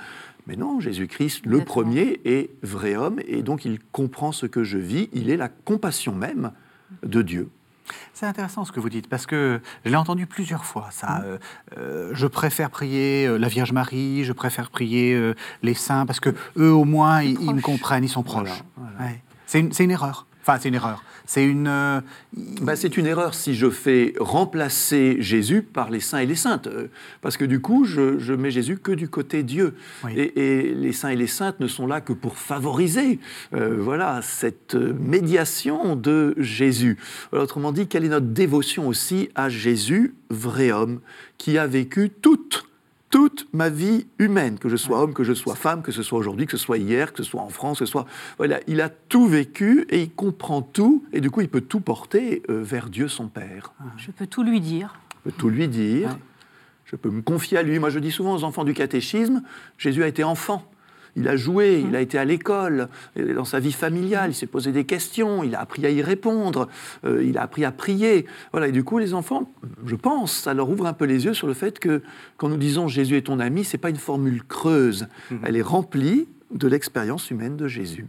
[0.47, 4.79] Mais non, Jésus-Christ, le premier, est vrai homme, et donc il comprend ce que je
[4.79, 6.53] vis, il est la compassion même
[7.03, 7.49] de Dieu.
[8.15, 11.07] C'est intéressant ce que vous dites, parce que je l'ai entendu plusieurs fois, ça.
[11.07, 11.23] Mm.
[11.25, 11.39] Euh,
[11.79, 16.31] euh, je préfère prier euh, la Vierge Marie, je préfère prier les saints, parce que
[16.57, 18.63] eux, au moins, ils, me comprennent, ils sont proches.
[19.47, 20.27] C'est une, erreur.
[20.43, 21.05] Enfin, c'est une erreur.
[21.25, 21.69] C'est une.
[21.69, 22.01] Euh,
[22.63, 26.67] bah, c'est une erreur si je fais remplacer Jésus par les saints et les saintes,
[26.67, 26.89] euh,
[27.21, 29.77] parce que du coup, je, mets Jésus que du côté Dieu,
[30.15, 33.21] et, les saints et les saintes ne sont là que pour favoriser,
[33.55, 36.99] euh, voilà, cette médiation de Jésus.
[37.31, 41.01] autrement dit, quelle est notre dévotion aussi à Jésus, vrai homme,
[41.39, 42.67] qui a vécu toute
[43.12, 46.18] toute ma vie humaine, que je sois homme, que je sois femme, que ce soit
[46.18, 48.07] aujourd'hui, que ce soit hier, que ce soit en France, que ce soit...
[48.38, 51.81] Voilà, il a tout vécu et il comprend tout, et du coup, il peut tout
[51.81, 53.75] porter euh, vers Dieu son Père.
[53.98, 54.98] Je peux tout lui dire.
[55.11, 56.16] Je peux tout lui dire.
[56.87, 57.79] Je peux me confier à lui.
[57.79, 59.42] Moi, je dis souvent aux enfants du catéchisme,
[59.77, 60.64] Jésus a été enfant.
[61.16, 64.72] Il a joué, il a été à l'école, dans sa vie familiale, il s'est posé
[64.72, 66.68] des questions, il a appris à y répondre,
[67.05, 68.27] euh, il a appris à prier.
[68.53, 69.53] Voilà, et du coup, les enfants,
[69.85, 72.03] je pense, ça leur ouvre un peu les yeux sur le fait que
[72.38, 75.40] quand nous disons Jésus est ton ami, c'est pas une formule creuse, mhm.
[75.44, 78.07] elle est remplie de l'expérience humaine de Jésus.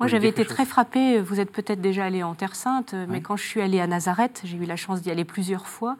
[0.00, 3.36] Moi, j'avais été très frappée, vous êtes peut-être déjà allé en Terre Sainte, mais quand
[3.36, 5.96] je suis allée à Nazareth, j'ai eu la chance d'y aller plusieurs fois,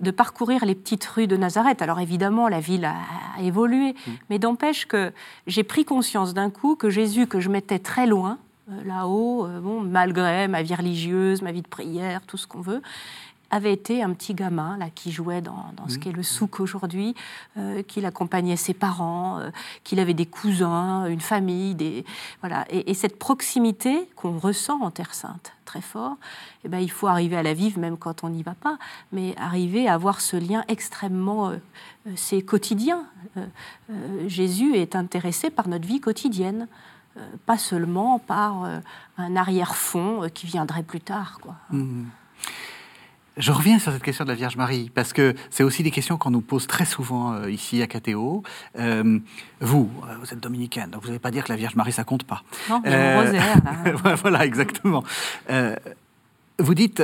[0.00, 1.80] de parcourir les petites rues de Nazareth.
[1.80, 2.96] Alors évidemment, la ville a,
[3.42, 4.10] évolué, mm.
[4.28, 5.12] mais d'empêche que
[5.46, 8.38] j'ai pris conscience d'un coup que Jésus, que je mettais très loin,
[8.70, 12.60] euh, là-haut, euh, bon, malgré ma vie religieuse, ma vie de prière, tout ce qu'on
[12.60, 12.82] veut,
[13.50, 16.00] avait été un petit gamin là, qui jouait dans, ce mmh.
[16.00, 17.14] qu'est le souk aujourd'hui,
[17.56, 19.50] euh, qu'il accompagnait ses parents, euh,
[19.84, 22.04] qu'il avait des cousins, une famille, des,
[22.40, 22.66] voilà.
[22.70, 26.16] Et, cette proximité qu'on ressent en Terre Sainte très fort,
[26.64, 28.76] eh ben, il faut arriver à la vivre même quand on n'y va pas,
[29.12, 31.50] mais arriver à avoir ce lien extrêmement...
[31.50, 31.56] Euh,
[32.16, 33.04] c'est quotidien.
[34.28, 36.66] Jésus est intéressé par notre vie quotidienne.
[37.44, 38.64] pas seulement par
[39.18, 41.38] un arrière-fond qui viendrait plus tard.
[41.42, 41.54] Quoi.
[41.70, 42.04] Mmh.
[43.38, 46.18] Je reviens sur cette question de la Vierge Marie, parce que c'est aussi des questions
[46.18, 48.42] qu'on nous pose très souvent euh, ici à KTO.
[48.78, 49.20] Euh,
[49.60, 52.02] vous, euh, vous êtes dominicaine, donc vous n'allez pas dire que la Vierge Marie, ça
[52.02, 52.42] compte pas.
[52.68, 53.56] Non, y a rosaire.
[54.22, 55.04] voilà, exactement.
[56.58, 57.00] vous dites,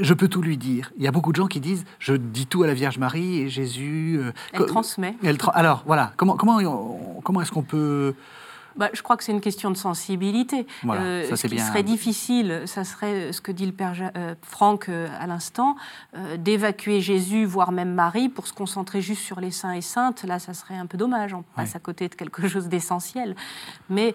[0.00, 0.92] je peux tout lui dire.
[0.98, 3.40] Il y a beaucoup de gens qui disent, je dis tout à la Vierge Marie
[3.40, 4.20] et Jésus.
[4.52, 5.16] elle transmet.
[5.24, 6.58] Elle alors, voilà, comment, comment,
[7.22, 8.14] comment est-ce qu'on peut
[8.76, 10.66] bah, je crois que c'est une question de sensibilité.
[10.84, 15.08] Euh, ce qui serait difficile, ça serait ce que dit le père euh, Franck euh,
[15.18, 15.76] à l'instant,
[16.38, 20.24] d'évacuer Jésus, voire même Marie, pour se concentrer juste sur les saints et saintes.
[20.24, 21.34] Là, ça serait un peu dommage.
[21.34, 23.36] On passe à côté de quelque chose d'essentiel.
[23.88, 24.14] Mais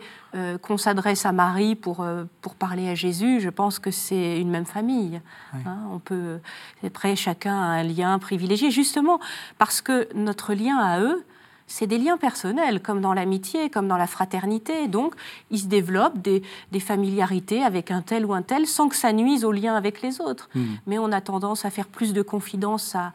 [0.62, 2.06] qu'on s'adresse à Marie pour,
[2.42, 5.22] pour parler à Jésus, je pense que c'est une même famille.
[5.54, 5.78] Hein.
[5.92, 6.40] on peut,
[6.86, 9.20] après, chacun a un lien privilégié, justement
[9.58, 11.26] parce que notre lien à eux,
[11.68, 14.88] c'est des liens personnels, comme dans l'amitié, comme dans la fraternité.
[14.88, 15.14] Donc,
[15.52, 16.42] il se développe des,
[16.80, 20.22] familiarités avec un tel ou un tel sans que ça nuise au lien avec les
[20.22, 20.50] autres.
[20.56, 20.76] Hmm.
[20.86, 23.12] Mais on a tendance à faire plus de confidence, à,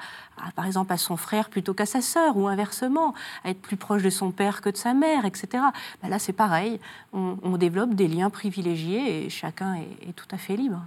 [0.55, 4.03] par exemple, à son frère plutôt qu'à sa sœur, ou inversement, à être plus proche
[4.03, 5.65] de son père que de sa mère, etc.
[6.03, 6.79] Ben là, c'est pareil.
[7.13, 10.83] On, développe des liens privilégiés et chacun est, tout à fait libre.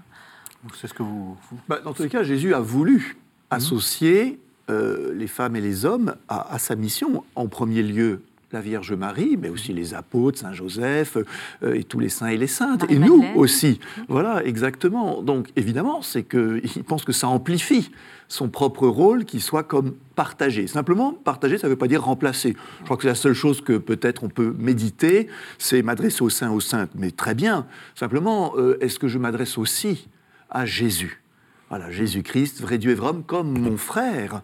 [0.75, 1.37] C'est ce que vous.
[1.69, 3.55] Bah, dans tous les cas, Jésus a voulu hmm.
[3.55, 7.23] associer euh, les femmes et les hommes à, sa mission.
[7.35, 11.17] En premier lieu, la Vierge Marie, mais aussi les apôtres, Saint Joseph,
[11.61, 13.79] euh, et tous les saints et les saintes, et nous aussi.
[14.07, 15.21] Voilà, exactement.
[15.21, 17.91] Donc évidemment, c'est qu'il pense que ça amplifie
[18.27, 20.67] son propre rôle, qui soit comme partagé.
[20.67, 22.55] Simplement, partager, ça ne veut pas dire remplacer.
[22.79, 26.29] Je crois que c'est la seule chose que peut-être on peut méditer, c'est m'adresser aux
[26.29, 26.91] saints, aux saintes.
[26.95, 27.67] Mais très bien.
[27.93, 30.07] Simplement, euh, est-ce que je m'adresse aussi
[30.49, 31.21] à Jésus?
[31.69, 34.41] Voilà, Jésus-Christ, vrai Dieu et vrai homme, comme mon frère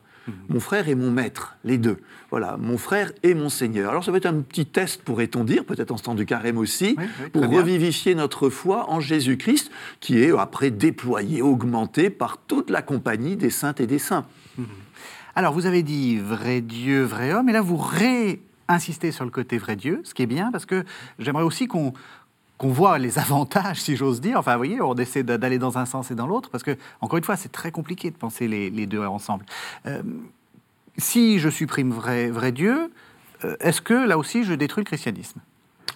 [0.50, 1.98] mon frère et mon maître, les deux.
[2.30, 3.90] Voilà, mon frère et mon Seigneur.
[3.90, 6.58] Alors ça va être un petit test, pourrait-on dire, peut-être en ce temps du carême
[6.58, 6.96] aussi,
[7.34, 13.36] pour revivifier notre foi en Jésus-Christ, qui est après déployé, augmenté par toute la compagnie
[13.36, 14.26] des saintes et des saints.
[14.58, 14.66] Mhm.
[15.36, 19.58] Alors vous avez dit vrai Dieu, vrai homme, et là vous réinsistez sur le côté
[19.58, 20.84] vrai Dieu, ce qui est bien, parce que
[21.20, 21.94] j'aimerais aussi qu'on
[22.62, 24.38] qu'on voit les avantages, si j'ose dire.
[24.38, 27.18] Enfin, vous voyez, on essaie d'aller dans un sens et dans l'autre, parce que, encore
[27.18, 29.46] une fois, c'est très compliqué de penser les, deux ensemble.
[29.88, 30.04] Euh,
[30.96, 32.92] si je supprime vrai, vrai Dieu,
[33.46, 35.40] euh, est-ce que là aussi je détruis le christianisme?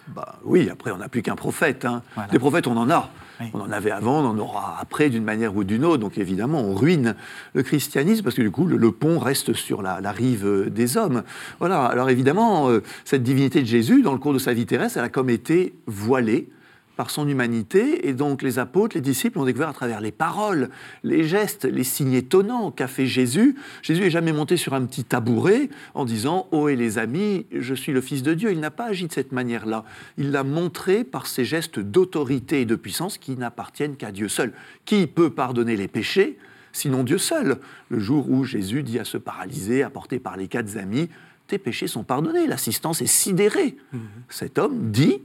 [0.07, 1.85] Bah, Oui, après, on n'a plus qu'un prophète.
[1.85, 2.01] Hein.
[2.31, 3.11] Des prophètes, on en a.
[3.53, 5.97] On en avait avant, on en aura après d'une manière ou d'une autre.
[5.97, 7.15] Donc évidemment, on ruine
[7.53, 11.21] le christianisme parce que du coup, le, pont reste sur la, rive des hommes.
[11.59, 11.85] Voilà.
[11.85, 15.03] Alors évidemment, euh, cette divinité de Jésus, dans le cours de sa vie terrestre, elle
[15.03, 16.49] a comme été voilée
[16.95, 20.69] par son humanité, et donc les apôtres, les disciples ont découvert à travers les paroles,
[21.03, 23.55] les gestes, les signes étonnants qu'a fait Jésus.
[23.81, 27.73] Jésus n'est jamais monté sur un petit tabouret en disant Oh et les amis, je
[27.73, 28.51] suis le Fils de Dieu.
[28.51, 29.83] Il n'a pas agi de cette manière-là.
[30.17, 34.53] Il l'a montré par ses gestes d'autorité et de puissance qui n'appartiennent qu'à Dieu seul.
[34.85, 36.37] Qui peut pardonner les péchés
[36.71, 37.57] sinon Dieu seul?
[37.89, 41.09] Le jour où Jésus dit à ce paralysé, apporté par les quatre amis,
[41.47, 42.47] tes péchés sont pardonnés.
[42.47, 43.77] L'assistance est sidérée.
[43.93, 43.99] Mmh.
[44.29, 45.21] Cet homme dit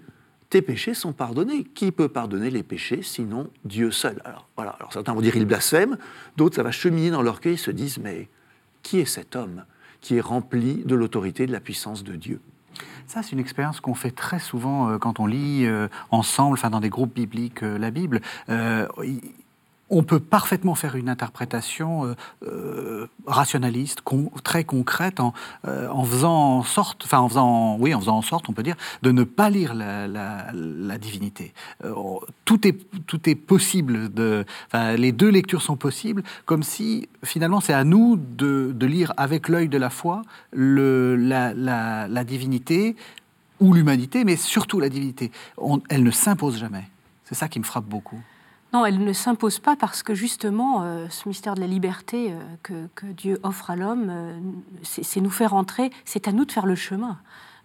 [0.50, 1.64] tes péchés sont pardonnés.
[1.64, 4.20] Qui peut pardonner les péchés sinon Dieu seul?
[4.24, 4.72] Alors, voilà.
[4.72, 5.96] alors certains vont dire il blasphème,
[6.36, 8.28] d'autres ça va cheminer dans leur cœur, ils se disent mais
[8.82, 9.64] qui est cet homme
[10.00, 12.40] qui est rempli de l'autorité de la puissance de Dieu?
[13.06, 16.70] Ça, c'est une expérience qu'on fait très souvent euh, quand on lit euh, ensemble, enfin
[16.70, 18.20] dans des groupes bibliques, euh, la Bible
[19.90, 24.02] on peut parfaitement faire une interprétation euh, euh, rationaliste,
[24.44, 25.20] très concrète,
[25.66, 28.62] euh, en, faisant en sorte, enfin en faisant, oui, en faisant en sorte, on peut
[28.62, 31.52] dire, de ne pas lire la, divinité.
[32.44, 34.10] tout est possible.
[34.96, 39.68] Les deux lectures sont possibles, comme si finalement c'est à nous de, lire avec l'œil
[39.68, 40.22] de la foi
[40.52, 42.96] la, divinité
[43.60, 45.32] ou l'humanité, mais surtout la divinité.
[45.88, 46.84] elle ne s'impose jamais.
[47.24, 48.20] C'est ça qui me frappe beaucoup.
[48.72, 52.32] Non, elle ne s'impose pas parce que justement, euh, ce mystère de la liberté
[52.70, 54.38] euh, que, Dieu offre à l'homme, euh,
[54.82, 57.18] c'est nous faire entrer, c'est à nous de faire le chemin,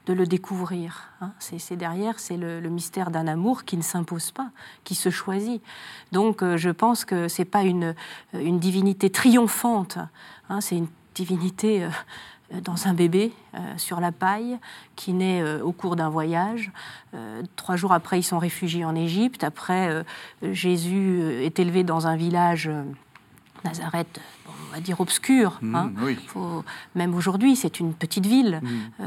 [0.08, 1.12] de le découvrir.
[1.22, 1.32] Hein.
[1.38, 4.50] C'est derrière, c'est le, mystère d'un amour qui ne s'impose pas,
[4.84, 5.62] qui se choisit.
[6.12, 7.94] Donc je pense que c'est pas une,
[8.34, 10.00] divinité triomphante,
[10.50, 10.60] hein.
[10.60, 11.88] c'est une divinité
[12.52, 14.58] dans un bébé euh, sur la paille
[14.96, 16.72] qui naît euh, au cours d'un voyage.
[17.56, 19.44] trois jours après, ils sont réfugiés en Égypte.
[19.44, 20.04] Après,
[20.42, 22.70] Jésus est élevé dans un village,
[23.64, 25.58] Nazareth, on va dire obscur.
[25.62, 25.92] Mmh, hein.
[26.28, 29.04] Faut, même aujourd'hui, c'est une petite ville, mmh.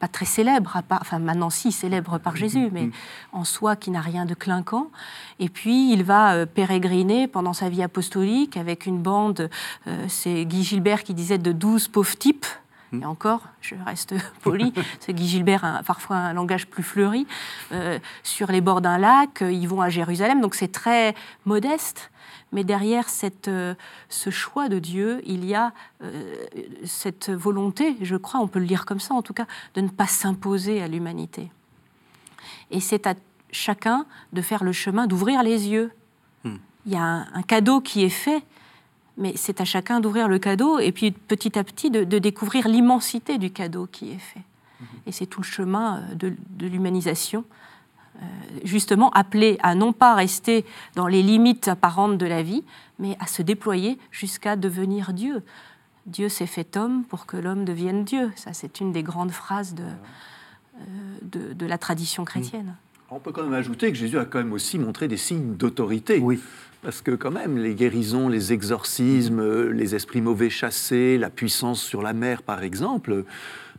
[0.00, 2.92] pas très célèbre, à part, enfin maintenant si célèbre par Jésus, mais mmh.
[3.32, 4.90] en soi qui n'a rien de clinquant.
[5.38, 9.48] Et puis il va pérégriner pendant sa vie apostolique avec une bande,
[10.08, 12.46] c'est Guy Gilbert qui disait de douze pauvres types
[12.92, 17.26] Et encore, je reste poli, ce Guy Gilbert a parfois un langage plus fleuri.
[17.72, 22.10] Euh, sur les bords d'un lac, ils vont à Jérusalem, donc c'est très modeste.
[22.52, 23.50] Mais derrière cette,
[24.10, 25.72] ce choix de Dieu, il y a
[26.84, 29.88] cette volonté, je crois, on peut le lire comme ça en tout cas, de ne
[29.88, 31.50] pas s'imposer à l'humanité.
[32.70, 33.14] Et c'est à
[33.52, 35.92] chacun de faire le chemin, d'ouvrir les yeux.
[36.42, 36.56] Hmm.
[36.86, 38.42] Il y a un, cadeau qui est fait,
[39.16, 43.38] mais c'est à chacun d'ouvrir le cadeau et puis petit à petit de, découvrir l'immensité
[43.38, 44.42] du cadeau qui est fait.
[44.80, 44.84] Hmm.
[45.06, 47.44] Et c'est tout le chemin euh, de, l'humanisation,
[48.16, 48.24] euh,
[48.64, 52.64] justement appelé à non pas rester dans les limites apparentes de la vie,
[52.98, 55.42] mais à se déployer jusqu'à devenir Dieu.
[56.06, 58.32] Dieu s'est fait homme pour que l'homme devienne Dieu.
[58.34, 59.84] Ça, c'est une des grandes phrases de,
[60.80, 62.74] euh, de, la tradition chrétienne.
[63.10, 66.18] On peut quand même ajouter que Jésus a quand même aussi montré des signes d'autorité.
[66.18, 66.40] Oui.
[66.82, 72.02] Parce que quand même, les guérisons, les exorcismes, les esprits mauvais chassés, la puissance sur
[72.02, 73.24] la mer, par exemple,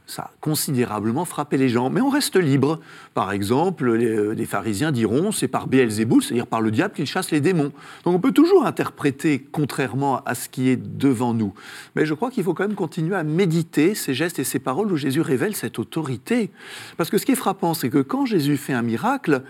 [0.08, 1.90] ça a considérablement frappé les gens.
[1.90, 2.80] Mais on reste libre.
[3.14, 7.32] Par exemple, les, euh, pharisiens diront c'est par Beelzeboul, c'est-à-dire par le diable, qu'il chasse
[7.32, 7.74] les démons.
[8.06, 11.54] Donc on peut toujours interpréter contrairement à ce qui est devant nous.
[11.96, 14.90] Mais je crois qu'il faut quand même continuer à méditer ces gestes et ces paroles
[14.90, 16.52] où Jésus révèle cette autorité.
[16.96, 19.44] Parce que ce qui est frappant, c'est que quand Jésus fait un miracle,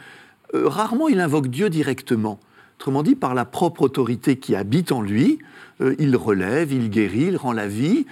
[0.55, 2.39] euh, rarement il invoque Dieu directement.
[2.83, 5.39] Autrement dit, par la propre autorité qui habite en lui,
[5.79, 8.05] euh, il relève, il guérit, il rend la vie,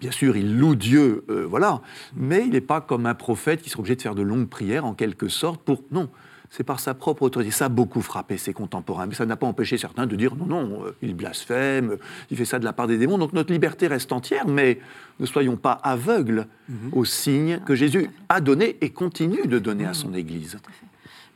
[0.00, 1.82] Bien sûr, il loue Dieu, euh, voilà,
[2.16, 4.84] mais il n'est pas comme un prophète qui sera obligé de faire de longues prières
[4.84, 5.84] en quelque sorte pour.
[5.92, 6.08] Non,
[6.50, 7.52] c'est par sa propre autorité.
[7.52, 10.46] Ça a beaucoup frappé ses contemporains, mais ça n'a pas empêché certains de dire non,
[10.46, 11.96] non, euh, il blasphème,
[12.30, 13.18] il fait ça de la part des démons.
[13.18, 14.80] Donc notre liberté reste entière, mais
[15.20, 16.90] ne soyons pas aveugles mhm.
[16.92, 20.58] aux signes que Jésus a donnés et continue de donner à son Église.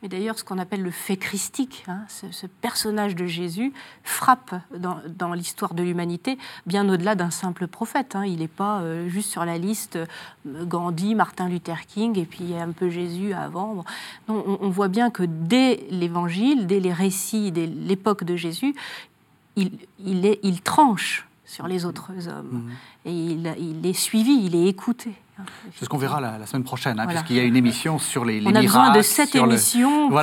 [0.03, 3.71] Mais d'ailleurs, ce qu'on appelle le fait christique, hein, ce, personnage de Jésus,
[4.03, 8.17] frappe dans, l'histoire de l'humanité bien au-delà d'un simple prophète.
[8.17, 8.25] Hein.
[8.25, 12.39] Il n'est pas euh, juste sur la liste euh, Gandhi, Martin Luther King, et puis
[12.41, 13.85] il y a un peu Jésus avant.
[14.27, 18.75] on, voit bien que dès l'Évangile, dès les récits, dès l'époque de Jésus,
[19.55, 22.65] il, est, il tranche sur les autres hommes.
[22.65, 22.71] Mmh.
[23.05, 25.13] Et il, il, est suivi, il est écouté.
[25.73, 28.39] C'est ce qu'on verra la, semaine prochaine, hein, puisqu'il y a une émission sur les,
[28.39, 30.21] les On a besoin de cette émission pour,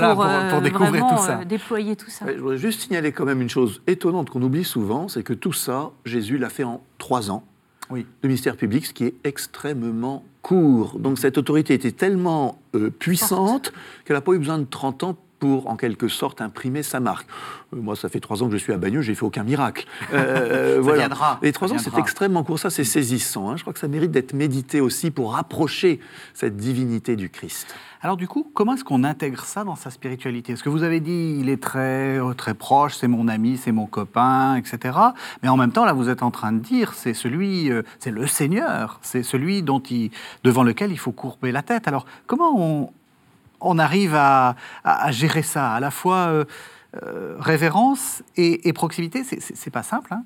[0.50, 1.40] pour, découvrir tout ça.
[1.40, 2.26] Euh, déployer tout ça.
[2.32, 5.52] je voudrais juste signaler quand même une chose étonnante qu'on oublie souvent, c'est que tout
[5.52, 7.44] ça, Jésus l'a fait en trois ans
[7.90, 8.06] oui.
[8.22, 10.98] de ministère public, ce qui est extrêmement court.
[10.98, 13.72] Donc cette autorité était tellement euh, puissante
[14.04, 17.26] qu'elle n'a pas eu besoin de 30 ans pour, en quelque sorte, imprimer sa marque.
[17.74, 19.86] Euh, moi, ça fait trois ans que je suis à Bagneux, j'ai fait aucun miracle.
[20.12, 20.98] Euh, ça voilà.
[20.98, 21.38] viendra.
[21.42, 22.58] Les trois ans, c'est extrêmement court.
[22.58, 23.50] Ça, c'est saisissant.
[23.50, 23.56] Hein.
[23.56, 25.98] Je crois que ça mérite d'être médité aussi pour rapprocher
[26.34, 27.74] cette divinité du Christ.
[28.02, 30.54] Alors du coup, comment est-ce qu'on intègre ça dans sa spiritualité?
[30.54, 33.72] Est-ce que vous avez dit, il est très, euh, très proche, c'est mon ami, c'est
[33.72, 34.98] mon copain, etc.
[35.42, 38.26] Mais en même temps, là, vous êtes en train de dire, c'est celui, c'est le
[38.26, 40.10] Seigneur, c'est celui dont il,
[40.44, 41.88] devant lequel il faut courber la tête.
[41.88, 42.90] Alors comment on,
[43.60, 44.56] on arrive à,
[45.10, 46.44] gérer ça, à la fois euh,
[47.02, 50.12] euh, révérence et, proximité C'est pas simple.
[50.12, 50.24] Hein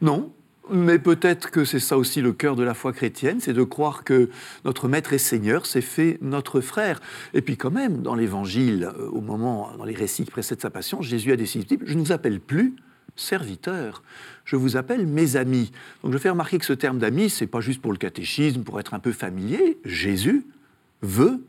[0.00, 0.32] non,
[0.70, 4.04] mais peut-être que c'est ça aussi le cœur de la foi chrétienne, c'est de croire
[4.04, 4.30] que
[4.64, 7.00] notre Maître et Seigneur s'est fait notre frère.
[7.34, 10.70] Et puis quand même, dans l'Évangile, euh, au moment, dans les récits qui précèdent sa
[10.70, 12.74] passion, Jésus a décidé, je ne vous appelle plus
[13.16, 14.02] serviteur,
[14.44, 15.72] je vous appelle mes amis.
[16.02, 18.80] Donc je fais remarquer que ce terme d'ami, c'est pas juste pour le catéchisme, pour
[18.80, 19.78] être un peu familier.
[19.84, 20.46] Jésus
[21.02, 21.44] veut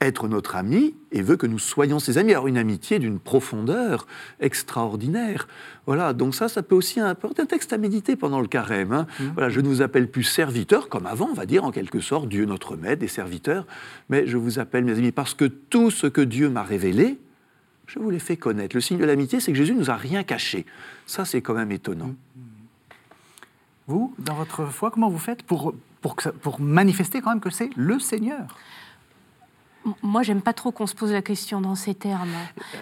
[0.00, 2.32] être notre ami et veut que nous soyons ses amis.
[2.32, 4.06] Alors une amitié d'une profondeur
[4.40, 5.46] extraordinaire.
[5.86, 8.92] Voilà, donc ça, ça peut aussi apporter un texte à méditer pendant le carême.
[8.92, 9.06] Hein.
[9.18, 9.24] Mmh.
[9.34, 12.28] Voilà, je ne vous appelle plus serviteur, comme avant, on va dire en quelque sorte,
[12.28, 13.66] Dieu notre maître, des serviteurs,
[14.08, 17.18] mais je vous appelle mes amis parce que tout ce que Dieu m'a révélé,
[17.86, 18.76] je vous l'ai fait connaître.
[18.76, 20.64] Le signe de l'amitié, c'est que Jésus ne nous a rien caché.
[21.06, 22.14] Ça, c'est quand même étonnant.
[22.36, 22.40] Mmh.
[23.88, 27.70] Vous, dans votre foi, comment vous faites pour, pour, pour manifester quand même que c'est
[27.76, 28.56] le Seigneur?
[30.02, 32.28] Moi, j'aime pas trop qu'on se pose la question dans ces termes,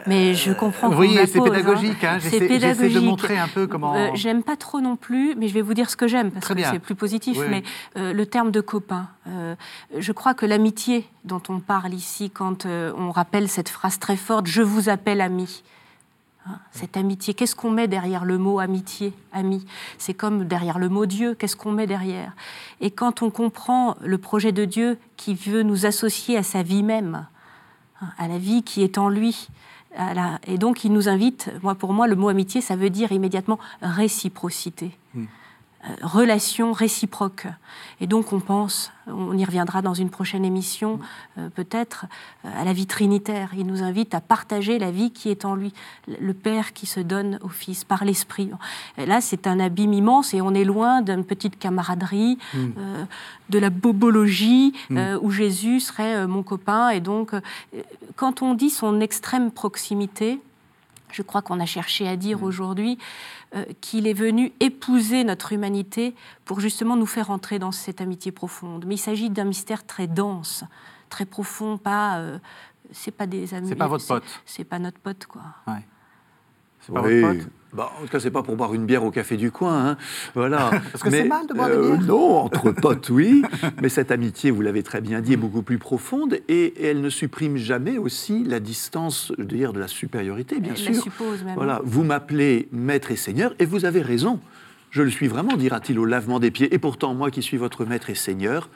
[0.07, 0.93] mais je comprends.
[0.95, 2.03] Oui, c'est pédagogique.
[2.03, 2.19] Hein.
[2.19, 3.95] J'essaie de montrer un peu comment.
[3.95, 6.49] Euh, j'aime pas trop non plus, mais je vais vous dire ce que j'aime parce
[6.49, 7.39] que c'est plus positif.
[7.49, 7.63] mais
[7.97, 9.55] euh, le terme de copain, euh,
[9.97, 14.47] je crois que l'amitié dont on parle ici, quand on rappelle cette phrase très forte
[14.47, 15.63] "Je vous appelle ami",
[16.73, 19.67] Cette amitié, qu'est-ce qu'on met derrière le mot amitié, ami?
[19.99, 22.33] C'est comme derrière le mot Dieu, qu'est-ce qu'on met derrière?
[22.81, 26.83] Et quand on comprend le projet de Dieu qui veut nous associer à sa vie
[26.83, 27.27] même,
[28.01, 29.49] hein, à la vie qui est en lui,
[30.47, 33.59] et donc il nous invite, moi pour moi le mot amitié, ça veut dire immédiatement
[33.81, 34.97] réciprocité.
[35.89, 36.07] Hmm.
[36.07, 37.47] relation réciproque.
[38.01, 41.01] Et donc on pense, on y reviendra dans une prochaine émission
[41.37, 42.07] euh, peut-être,
[42.45, 43.51] à la vie trinitaire.
[43.57, 45.73] Il nous invite à partager la vie qui est en lui,
[46.07, 48.51] le Père qui se donne au Fils par l'Esprit.
[48.97, 52.69] Là, c'est un abîme immense et on est loin d'une petite camaraderie, mm.
[53.51, 55.19] de la bobologie, mm.
[55.21, 56.91] où Jésus serait mon copain.
[56.91, 57.33] Et donc,
[58.17, 60.41] quand on dit son extrême proximité,
[61.11, 62.45] je crois qu'on a cherché à dire mm.
[62.45, 63.38] aujourd'hui euh,
[63.81, 68.85] qu'il est venu épouser notre humanité pour justement nous faire entrer dans cette amitié profonde.
[68.87, 70.65] Mais il s'agit d'un mystère très dense,
[71.09, 72.19] très profond, pas.
[72.19, 72.39] Euh,
[72.93, 73.69] c'est pas des amis.
[73.69, 74.25] C'est pas votre pote.
[74.45, 75.43] C'est pas notre pote, quoi.
[75.67, 75.85] Ouais.
[76.81, 77.49] C'est pas votre pote.
[77.73, 79.91] Bah, en tout cas, c'est pas pour boire une bière au café du coin.
[79.91, 79.97] Hein.
[80.35, 80.71] Voilà.
[80.93, 83.43] Parce que c'est mal de boire des euh, bières Non, entre potes, oui.
[83.83, 87.11] mais cette amitié, vous l'avez très bien dit, est beaucoup plus profonde et, elle ne
[87.11, 90.95] supprime jamais aussi la distance, je veux dire, de la supériorité, bien elle sûr.
[90.95, 91.55] La suppose même.
[91.57, 91.81] Voilà.
[91.85, 94.41] Vous m'appelez maître et seigneur et vous avez raison.
[94.91, 96.73] Je le suis vraiment, dira-t-il, au lavement des pieds.
[96.75, 98.71] Et pourtant, moi qui suis votre maître et seigneur,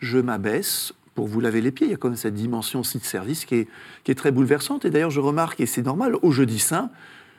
[0.00, 1.86] je m'abaisse pour vous laver les pieds.
[1.86, 3.68] Il y a quand même cette dimension aussi de service qui est,
[4.02, 4.84] qui est très bouleversante.
[4.84, 6.90] Et d'ailleurs, je remarque, et c'est normal, au jeudi saint,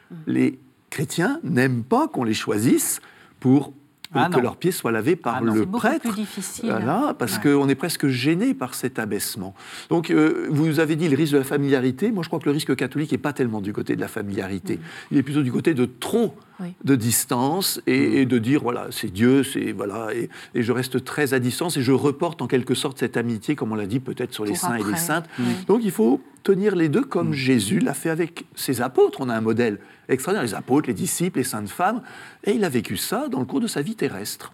[0.10, 0.16] mm.
[0.28, 0.60] les
[0.94, 3.02] chrétiens n'aiment pas qu'on les choisisse
[3.40, 3.74] pour
[4.14, 6.02] ah que leurs pieds soient lavés par ah le prêtre.
[6.02, 6.70] Plus difficile.
[6.70, 9.56] Voilà, parce qu'on est presque gêné par cet abaissement.
[9.90, 12.12] Donc, euh, vous avez dit le risque de la familiarité.
[12.12, 14.76] Moi, je crois que le risque catholique n'est pas tellement du côté de la familiarité.
[14.76, 14.82] Mm.
[15.12, 16.36] Il est plutôt du côté de trop
[16.84, 17.92] de distance mm.
[17.92, 21.82] et, de dire voilà, c'est Dieu, c'est voilà, et, je reste très à distance et
[21.82, 24.76] je reporte en quelque sorte cette amitié, comme on l'a dit peut-être sur les saints
[24.76, 25.28] et les saintes.
[25.68, 27.34] Donc, il faut tenir les deux comme mm.
[27.34, 29.20] Jésus l'a fait avec ses apôtres.
[29.22, 29.80] On a un modèle
[30.10, 32.02] extraordinaire, les apôtres, les disciples, les saintes femmes,
[32.44, 34.54] et il a vécu ça dans le cours de sa vie terrestre.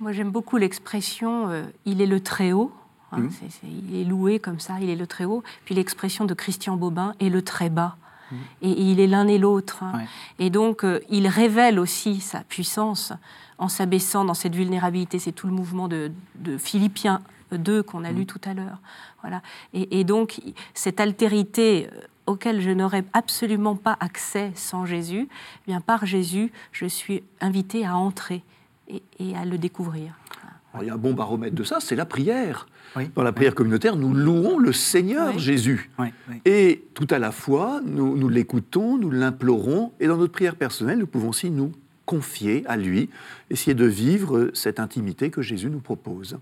[0.00, 2.72] Moi, j'aime beaucoup l'expression euh, il est le Très-Haut.
[3.12, 3.30] Hein, mm.
[3.90, 5.42] il est loué comme ça, il est le Très-Haut.
[5.64, 7.96] Puis l'expression de Christian Bobin est le Très-Bas.
[8.30, 8.36] Mm.
[8.62, 9.82] Et, il est l'un et l'autre.
[10.38, 13.12] Et donc, euh, il révèle aussi sa puissance
[13.58, 15.18] en s'abaissant dans cette vulnérabilité.
[15.18, 17.20] C'est tout le mouvement de, de Philippiens
[17.52, 18.78] 2 qu'on a lu tout à l'heure.
[19.22, 19.42] Voilà.
[19.74, 20.40] Et, donc,
[20.74, 26.52] cette altérité euh, auquel je n'aurais absolument pas accès sans Jésus, eh bien par Jésus,
[26.72, 28.42] je suis invité à entrer
[28.88, 30.14] et, à le découvrir.
[30.80, 32.66] Il y a un bon baromètre de ça, c'est la prière.
[33.14, 35.90] Dans la prière communautaire, nous louons le Seigneur Jésus.
[36.44, 40.98] Et tout à la fois, nous, nous l'écoutons, nous l'implorons, et dans notre prière personnelle,
[40.98, 41.72] nous pouvons aussi nous
[42.04, 43.08] confier à lui,
[43.50, 46.38] essayer de vivre cette intimité que Jésus nous propose.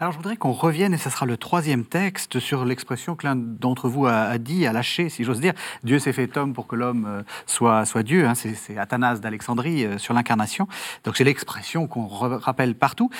[0.00, 3.36] Alors je voudrais qu'on revienne, et ce sera le troisième texte, sur l'expression que l'un
[3.36, 5.52] d'entre vous a, dit, a lâché, si j'ose dire.
[5.84, 8.26] Dieu s'est fait homme pour que l'homme euh, soit, soit Dieu.
[8.26, 8.34] Hein.
[8.34, 10.68] c'est Athanase d'Alexandrie euh, sur l'incarnation.
[11.04, 13.10] Donc c'est l'expression qu'on rappelle partout.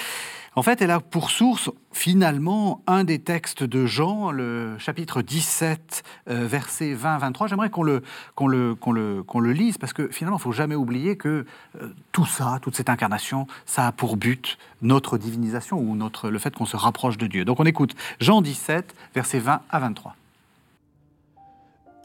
[0.57, 6.03] En fait, elle a pour source finalement un des textes de Jean, le chapitre 17,
[6.28, 7.48] euh, versets 20-23.
[7.48, 8.03] J'aimerais qu'on le,
[8.34, 11.46] qu'on le, le, le lise parce que finalement, il faut jamais oublier que
[11.80, 16.38] euh, tout ça, toute cette incarnation, ça a pour but notre divinisation ou notre, le
[16.40, 17.44] fait qu'on se rapproche de Dieu.
[17.44, 20.16] Donc on écoute Jean 17, versets 20 à 23.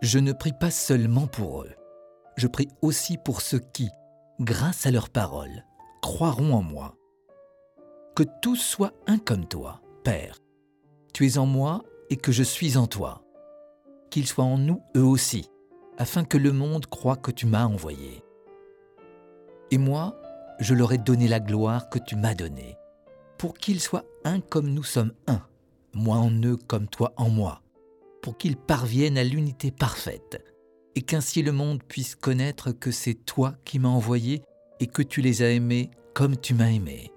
[0.03, 1.71] Je ne prie pas seulement pour eux,
[2.37, 3.89] je prie aussi pour ceux qui,
[4.39, 5.63] grâce à leur parole,
[6.01, 6.93] croiront en moi
[8.15, 10.39] que tous soient un comme toi, Père.
[11.13, 13.25] Tu es en moi et que je suis en toi.
[14.09, 15.49] Qu'ils soient en nous eux aussi,
[15.97, 18.23] afin que le monde croie que tu m'as envoyé.
[19.69, 20.15] Et moi,
[20.59, 22.77] je leur ai donné la gloire que tu m'as donnée,
[23.37, 25.41] pour qu'ils soient un comme nous sommes un,
[25.93, 27.61] moi en eux comme toi en moi,
[28.21, 30.41] pour qu'ils parviennent à l'unité parfaite,
[30.95, 34.41] et qu'ainsi le monde puisse connaître que c'est toi qui m'as envoyé
[34.79, 37.11] et que tu les as aimés comme tu m'as aimé.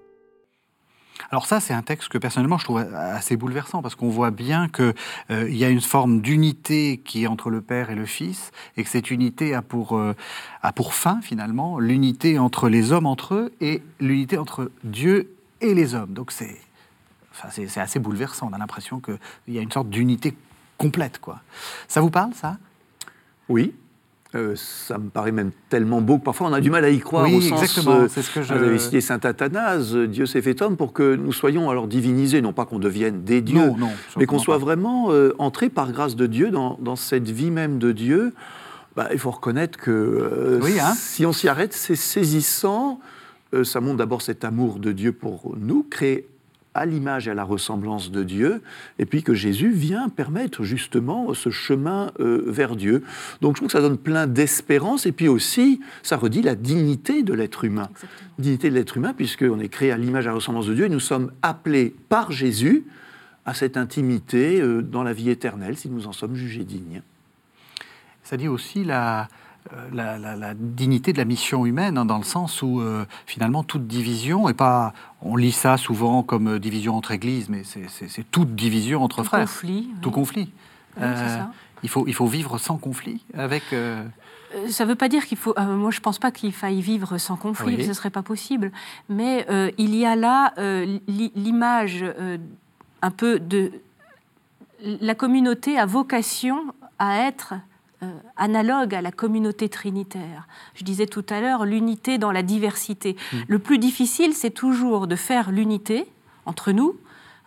[1.31, 4.67] Alors ça, c'est un texte que personnellement je trouve assez bouleversant parce qu'on voit bien
[4.67, 4.93] qu'il
[5.31, 8.83] euh, y a une forme d'unité qui est entre le Père et le Fils et
[8.83, 10.15] que cette unité a pour, euh,
[10.63, 15.73] a pour fin finalement l'unité entre les hommes entre eux et l'unité entre Dieu et
[15.73, 16.13] les hommes.
[16.13, 16.57] Donc c'est
[17.31, 17.49] enfin,
[17.81, 18.49] assez bouleversant.
[18.49, 20.35] On a l'impression qu'il y a une sorte d'unité
[20.77, 21.19] complète.
[21.19, 21.41] Quoi.
[21.87, 22.57] Ça vous parle, ça?
[23.49, 23.75] Oui,
[24.35, 26.99] euh, ça me paraît même tellement beau que parfois on a du mal à y
[26.99, 27.63] croire oui, au sens.
[27.63, 28.53] Exactement, euh, c'est ce que je.
[28.53, 32.39] Vous avez cité saint Athanase, Dieu s'est fait homme pour que nous soyons alors divinisés,
[32.39, 33.73] non pas qu'on devienne des dieux,
[34.17, 37.91] mais qu'on soit vraiment euh, entrés par grâce de Dieu dans, cette vie même de
[37.91, 38.35] Dieu.
[38.95, 40.93] Bah, il faut reconnaître que hein.
[40.95, 42.99] si on s'y arrête, c'est saisissant.
[43.63, 46.27] ça montre d'abord cet amour de Dieu pour nous, créé
[46.73, 48.61] à l'image et à la ressemblance de Dieu,
[48.99, 53.03] et puis que Jésus vient permettre justement ce chemin euh, vers Dieu.
[53.41, 57.23] Donc je trouve que ça donne plein d'espérance, et puis aussi ça redit la dignité
[57.23, 57.89] de l'être humain.
[58.37, 60.85] Dignité de l'être humain, puisqu'on est créé à l'image et à la ressemblance de Dieu,
[60.85, 62.85] et nous sommes appelés par Jésus
[63.45, 67.01] à cette intimité euh, dans la vie éternelle, si nous en sommes jugés dignes.
[68.23, 69.27] Ça dit aussi la,
[69.93, 72.81] la, dignité de la mission humaine, hein, dans le sens où
[73.25, 78.31] finalement toute division, et pas, on lit ça souvent comme division entre églises, mais c'est
[78.31, 79.41] toute division entre frères.
[79.41, 80.51] Conflit, Tout conflit.
[81.81, 83.63] Il, faut, il faut vivre sans conflit avec...
[84.67, 85.53] Ça ne veut pas dire qu'il faut.
[85.59, 88.71] moi, je ne pense pas qu'il faille vivre sans conflit, ce ne serait pas possible.
[89.07, 89.45] Mais
[89.77, 90.53] il y a là
[91.07, 92.03] l'image
[93.01, 93.71] un peu de
[94.83, 97.57] la communauté a vocation à être euh,
[98.37, 100.47] analogue à la communauté trinitaire.
[100.73, 103.15] Je disais tout à l'heure l'unité dans la diversité.
[103.33, 103.37] Mm.
[103.47, 106.05] Le plus difficile, c'est toujours de faire l'unité
[106.45, 106.97] entre nous,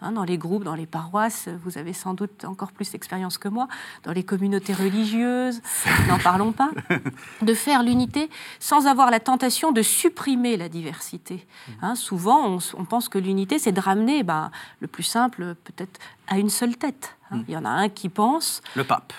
[0.02, 3.46] Hein, dans les groupes, dans les paroisses, vous avez sans doute encore plus d'expérience que
[3.46, 3.68] moi,
[4.02, 5.62] dans les communautés religieuses,
[6.08, 6.70] n'en parlons pas,
[7.40, 8.28] de faire l'unité
[8.58, 11.46] sans avoir la tentation de supprimer la diversité.
[11.82, 14.50] Hein, souvent, on, pense que l'unité, c'est de ramener, ben,
[14.80, 17.16] le plus simple, peut-être, à une seule tête.
[17.30, 17.36] Hein.
[17.36, 17.44] Mm.
[17.46, 18.60] Il y en a un qui pense...
[18.74, 19.12] Le pape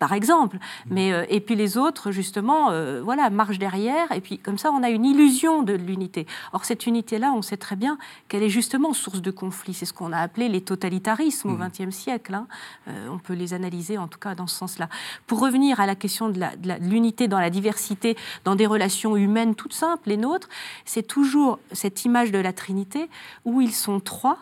[0.00, 0.58] par exemple.
[0.88, 4.10] Mais, euh, et puis les autres, justement, euh, voilà, marchent derrière.
[4.12, 6.26] Et puis comme ça, on a une illusion de l'unité.
[6.52, 9.74] Or, cette unité-là, on sait très bien qu'elle est justement source de conflit.
[9.74, 11.68] C'est ce qu'on a appelé les totalitarismes au mmh.
[11.68, 12.34] XXe siècle.
[12.34, 12.46] Hein.
[12.88, 14.88] Euh, on peut les analyser, en tout cas, dans ce sens-là.
[15.26, 16.40] Pour revenir à la question de
[16.80, 20.48] l'unité dans la diversité, dans des relations humaines toutes simples, les nôtres,
[20.86, 23.10] c'est toujours cette image de la Trinité
[23.44, 24.38] où ils sont trois,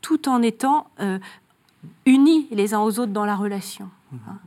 [0.00, 0.88] tout en étant
[2.06, 3.88] unis les uns aux autres dans la relation.
[4.12, 4.38] Hein.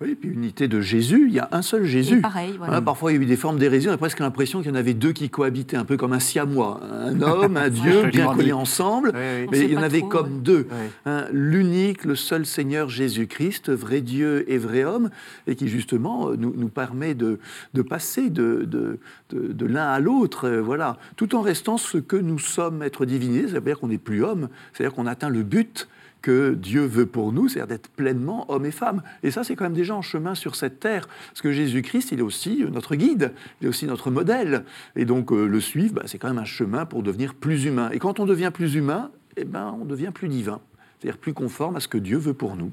[0.00, 2.20] Oui, puis unité de Jésus, il y a un seul Jésus.
[2.20, 2.82] pareil, voilà.
[2.82, 4.76] parfois, il y a eu des formes d'hérésie, on a presque l'impression qu'il y en
[4.76, 6.80] avait deux qui cohabitaient, un peu comme un siamois.
[6.82, 10.66] Un homme, un Dieu, bien collés ensemble, mais il y en avait comme deux.
[11.06, 15.10] Hein, l'unique, le seul Seigneur Jésus-Christ, vrai Dieu et vrai homme,
[15.46, 17.38] et qui justement nous, nous permet de,
[17.72, 18.98] de passer de, de,
[19.30, 23.46] de, l'un à l'autre, euh, voilà, tout en restant ce que nous sommes, être divinés,
[23.48, 25.88] c'est-à-dire qu'on n'est plus homme, c'est-à-dire qu'on atteint le but
[26.24, 29.02] que Dieu veut pour nous, c'est-à-dire d'être pleinement homme et femme.
[29.22, 32.20] Et ça, c'est quand même déjà en chemin sur cette terre, parce que Jésus-Christ, il
[32.20, 34.64] est aussi notre guide, il est aussi notre modèle.
[34.96, 37.90] Et donc, euh, le suivre, bah, c'est quand même un chemin pour devenir plus humain.
[37.92, 40.60] Et quand on devient plus humain, eh ben, on devient plus divin,
[40.98, 42.72] c'est-à-dire plus conforme à ce que Dieu veut pour nous.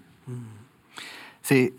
[1.43, 1.73] C'est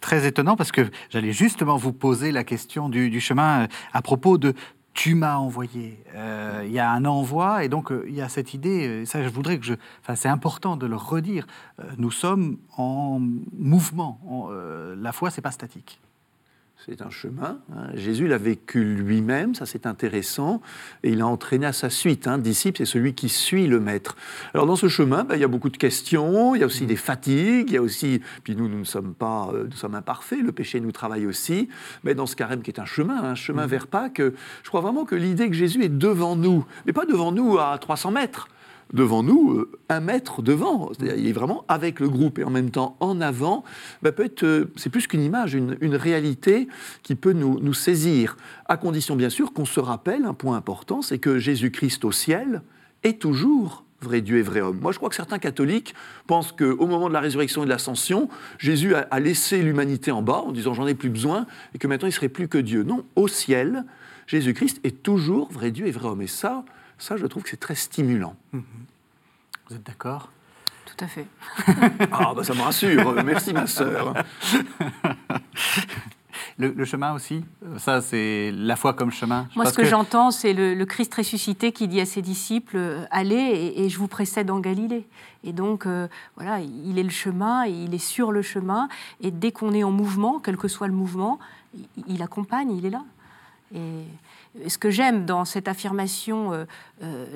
[0.00, 4.02] très étonnant parce que j'allais justement vous poser la question du, du chemin euh, à
[4.02, 4.54] propos de
[4.94, 6.02] tu m'as envoyé.
[6.14, 9.06] Euh, il y a un envoi et donc euh, il y a cette idée, euh,
[9.06, 9.74] ça je voudrais que je...
[10.00, 11.46] Enfin c'est important de le redire,
[11.98, 13.20] nous sommes en
[13.56, 14.20] mouvement,
[14.96, 16.00] la foi c'est pas statique.
[16.84, 17.60] C'est un chemin.
[17.72, 17.90] Hein.
[17.94, 20.60] Jésus l'a vécu lui-même, ça c'est intéressant,
[21.04, 22.26] et il a entraîné à sa suite.
[22.26, 22.38] Un hein.
[22.38, 24.16] disciple, c'est celui qui suit le maître.
[24.52, 26.86] Alors dans ce chemin, ben, il y a beaucoup de questions, il y a aussi
[26.86, 29.94] des fatigues, il y a aussi, puis nous, nous ne sommes pas, euh, nous sommes
[29.94, 31.68] imparfaits, le péché nous travaille aussi,
[32.02, 33.70] mais dans ce carême qui est un chemin, un chemin mmh.
[33.70, 34.22] vers Pâques,
[34.64, 37.78] je crois vraiment que l'idée que Jésus est devant nous, mais pas devant nous à
[37.78, 38.48] 300 mètres,
[38.92, 40.90] devant nous, euh, un mètre devant.
[40.92, 43.64] C'est-à-dire, il est vraiment avec le groupe et en même temps en avant.
[44.02, 46.68] Bah, peut être, euh, c'est plus qu'une image, une, réalité
[47.02, 48.36] qui peut nous, nous saisir,
[48.66, 52.62] à condition bien sûr qu'on se rappelle un point important, c'est que Jésus-Christ au ciel
[53.02, 54.80] est toujours vrai Dieu et vrai homme.
[54.80, 55.94] Moi, je crois que certains catholiques
[56.26, 58.28] pensent qu'au moment de la résurrection et de l'ascension,
[58.58, 61.86] Jésus a, a laissé l'humanité en bas en disant j'en ai plus besoin et que
[61.86, 62.82] maintenant il serait plus que Dieu.
[62.82, 63.84] Non, au ciel,
[64.26, 66.22] Jésus-Christ est toujours vrai Dieu et vrai homme.
[66.22, 66.64] Et ça,
[67.02, 68.36] ça, je trouve que c'est très stimulant.
[68.52, 68.62] Mhm.
[69.68, 70.30] Vous êtes d'accord?
[70.86, 71.26] Tout à fait.
[72.12, 73.24] ah, bah ça me rassure.
[73.24, 74.14] Merci, ma sœur.
[76.58, 77.44] Le, chemin aussi,
[77.78, 79.48] ça c'est la foi comme chemin?
[79.56, 83.72] Moi, ce que, j'entends, c'est le, Christ ressuscité qui dit à ses disciples euh, Allez,
[83.76, 85.06] et, je vous précède en Galilée.
[85.44, 88.88] Et donc, euh, voilà, il est le chemin, il est sur le chemin,
[89.20, 91.40] et dès qu'on est en mouvement, quel que soit le mouvement,
[91.74, 93.02] il, il accompagne, il est là.
[93.74, 94.04] Et
[94.66, 96.64] ce que j'aime dans cette affirmation, euh,
[97.02, 97.26] euh,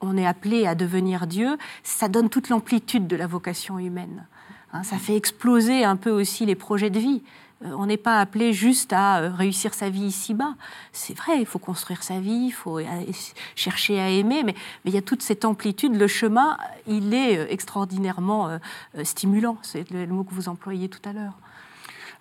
[0.00, 4.26] on est appelé à devenir Dieu, ça donne toute l'amplitude de la vocation humaine.
[4.72, 7.22] Hein, ça fait exploser un peu aussi les projets de vie.
[7.64, 10.54] Euh, on n'est pas appelé juste à réussir sa vie ici-bas.
[10.92, 12.80] C'est vrai, il faut construire sa vie, il faut
[13.54, 14.54] chercher à aimer, mais,
[14.84, 15.94] il y a toute cette amplitude.
[15.94, 16.56] Le chemin,
[16.86, 18.58] il est extraordinairement
[19.04, 19.58] stimulant.
[19.62, 21.34] C'est le mot que vous employez tout à l'heure.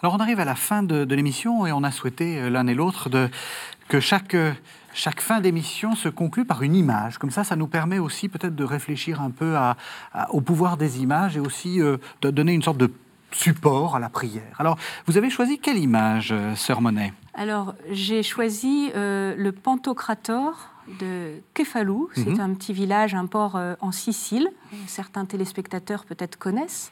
[0.02, 3.10] Alors on arrive à la fin de, l'émission et on a souhaité l'un et l'autre
[3.90, 4.38] que chaque,
[4.94, 7.18] chaque fin d'émission se conclue par une image.
[7.18, 9.58] Comme ça, ça nous permet aussi peut-être de réfléchir un peu
[10.30, 12.92] au pouvoir des images et aussi euh, de donner une sorte de
[13.32, 14.56] support à la prière.
[14.58, 17.14] Alors, vous avez choisi quelle image, euh, Sœur Monet?
[17.34, 20.70] Alors, j'ai choisi euh, le Pantocrator
[21.00, 22.10] de Kefalou.
[22.14, 22.40] C'est mhm.
[22.40, 24.50] un petit village, un port en Sicile.
[24.88, 26.92] Certains téléspectateurs peut-être connaissent.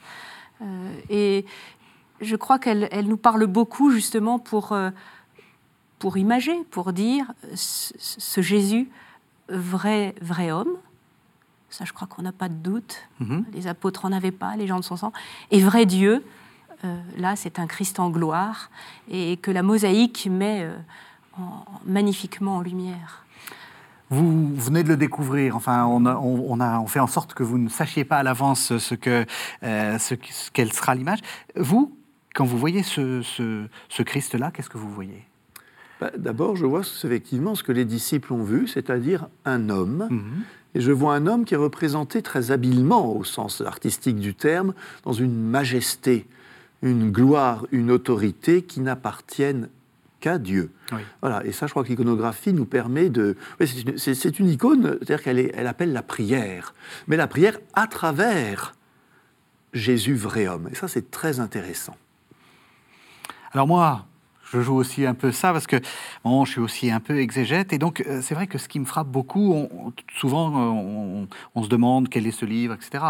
[1.10, 1.44] et
[2.20, 4.90] je crois qu'elle nous parle beaucoup justement pour, euh,
[5.98, 8.90] pour imager, pour dire ce, Jésus,
[9.48, 10.76] vrai, vrai homme,
[11.70, 13.44] ça je crois qu'on n'a pas de doute, mhm.
[13.52, 15.12] les apôtres n'en avaient pas, les gens de son sang,
[15.50, 16.24] et vrai Dieu,
[17.16, 18.70] là, c'est un Christ en gloire
[19.10, 20.64] et que la mosaïque met
[21.84, 23.24] magnifiquement en lumière.
[24.10, 25.54] Vous venez de le découvrir.
[25.54, 28.94] Enfin, on a, on, fait en sorte que vous ne sachiez pas à l'avance ce
[28.94, 29.26] que,
[29.62, 30.14] ce,
[30.52, 31.18] quelle sera l'image.
[31.56, 31.94] Vous,
[32.34, 35.27] quand vous voyez ce, ce, Christ-là, qu'est-ce que vous voyez?
[36.00, 40.08] Bah, D'abord, je vois effectivement ce que les disciples ont vu, c'est-à-dire un homme.
[40.10, 40.42] Mhm.
[40.74, 44.74] Et je vois un homme qui est représenté très habilement, au sens artistique du terme,
[45.04, 46.26] dans une majesté,
[46.82, 49.68] une gloire, une autorité qui n'appartiennent
[50.20, 50.70] qu'à Dieu.
[51.20, 53.36] Voilà, et ça, je crois que l'iconographie nous permet de.
[53.96, 56.74] c'est une, icône, c'est-à-dire qu'elle elle appelle la prière,
[57.06, 58.74] mais la prière à travers
[59.72, 60.68] Jésus vrai homme.
[60.70, 61.96] Et ça, c'est très intéressant.
[63.52, 64.06] Alors moi,
[64.52, 65.76] je joue aussi un peu ça parce que
[66.24, 67.72] bon, je suis aussi un peu exégète.
[67.72, 69.68] Et donc, euh, c'est vrai que ce qui me frappe beaucoup,
[70.16, 73.04] souvent, euh, on, se demande quel est ce livre, etc.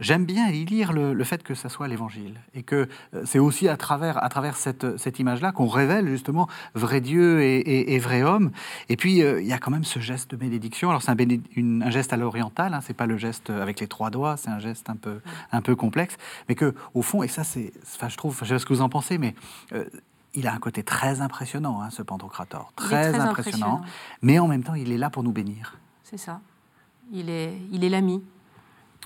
[0.00, 2.40] J'aime bien y lire le, fait que ça soit l'évangile.
[2.54, 6.48] Et que euh, c'est aussi à travers, à travers cette, cette image-là qu'on révèle justement
[6.74, 8.50] vrai Dieu et, vrai homme.
[8.88, 10.90] Et puis, il y a quand même ce geste de bénédiction.
[10.90, 14.36] Alors, c'est un, geste à l'oriental, hein, c'est pas le geste avec les trois doigts,
[14.36, 15.20] c'est un geste un peu,
[15.52, 16.16] un peu complexe.
[16.48, 17.72] Mais que, au fond, et ça, c'est.
[18.08, 19.34] Je trouve, je sais pas ce que vous en pensez, mais
[20.34, 22.72] il a un côté très impressionnant, hein, ce Pantocrator.
[22.76, 23.82] Très, impressionnant,
[24.22, 25.78] Mais en même temps, il est là pour nous bénir.
[26.04, 26.40] C'est ça.
[27.12, 28.22] Il est, il est l'ami.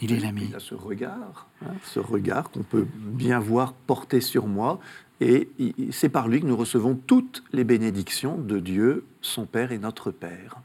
[0.01, 0.47] Il est l'ami.
[0.51, 4.79] Il a ce regard, hein, ce regard qu'on peut bien voir porté sur moi.
[5.21, 5.49] Et
[5.93, 10.11] c'est par lui que nous recevons toutes les bénédictions de Dieu, son Père et notre
[10.11, 10.57] Père.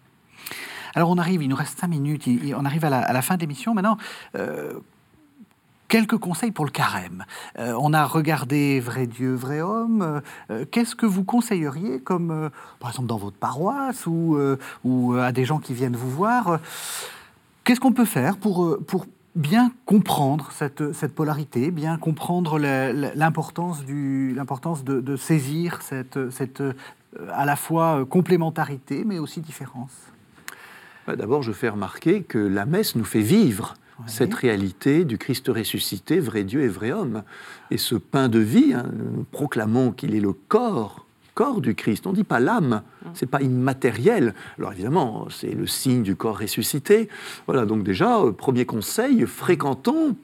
[0.95, 3.75] Alors on arrive, il nous reste cinq minutes, on arrive à la, fin de l'émission.
[3.75, 3.97] Maintenant,
[4.35, 4.79] euh,
[5.89, 7.25] Quelques conseils pour le carême.
[7.57, 10.21] Euh, on a regardé Vrai Dieu, Vrai Homme.
[10.51, 14.37] Euh, qu'est-ce que vous conseilleriez, comme euh, par exemple dans votre paroisse ou,
[15.19, 16.59] à des gens qui viennent vous voir
[17.63, 25.01] Qu'est-ce qu'on peut faire pour, pour bien comprendre cette, cette polarité, bien comprendre l'importance de,
[25.01, 26.61] de, saisir cette, cette
[27.31, 29.91] à la fois complémentarité mais aussi différence?
[31.07, 33.73] D'abord, je fais remarquer que la messe nous fait vivre
[34.07, 37.23] cette réalité du Christ ressuscité, vrai Dieu et vrai homme.
[37.71, 41.05] Et ce pain de vie, hein, nous proclamons qu'il est le corps
[41.39, 42.05] corps du Christ.
[42.05, 43.09] On ne dit pas l'âme, mm.
[43.13, 44.33] c'est pas immatériel.
[44.57, 47.07] Alors évidemment, c'est le signe du corps ressuscité.
[47.47, 50.17] Voilà, donc déjà, euh, premier conseil, fréquentons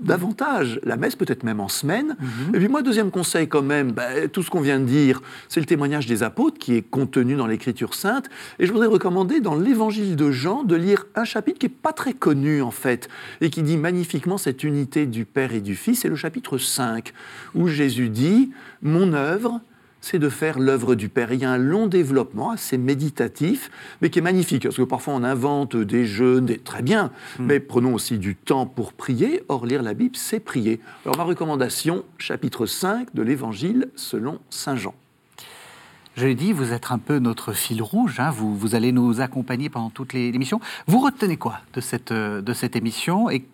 [0.00, 2.16] davantage la messe, peut-être même en semaine.
[2.18, 2.54] Mhm.
[2.54, 5.60] Et puis moi, deuxième conseil quand même, bah, tout ce qu'on vient de dire, c'est
[5.60, 8.28] le témoignage des apôtres qui est contenu dans l'Écriture sainte.
[8.58, 11.92] Et je voudrais recommander dans l'Évangile de Jean de lire un chapitre qui n'est pas
[11.92, 13.08] très connu en fait,
[13.40, 16.00] et qui dit magnifiquement cette unité du Père et du Fils.
[16.00, 17.12] C'est le chapitre 5,
[17.54, 18.50] où Jésus dit,
[18.82, 19.60] Mon œuvre,
[20.04, 21.32] c'est de faire l'œuvre du Père.
[21.32, 23.70] Il y a un long développement assez méditatif,
[24.02, 26.58] mais qui est magnifique, parce que parfois on invente des jeûnes, des...
[26.58, 27.46] très bien, hmm.
[27.46, 29.42] mais prenons aussi du temps pour prier.
[29.48, 30.78] Or, lire la Bible, c'est prier.
[31.06, 34.94] Alors, ma recommandation, chapitre 5 de l'Évangile selon Saint Jean.
[36.16, 38.30] Je l'ai dit, vous êtes un peu notre fil rouge, hein.
[38.30, 40.60] vous, vous, allez nous accompagner pendant toutes les émissions.
[40.86, 43.44] Vous retenez quoi de cette, de cette émission et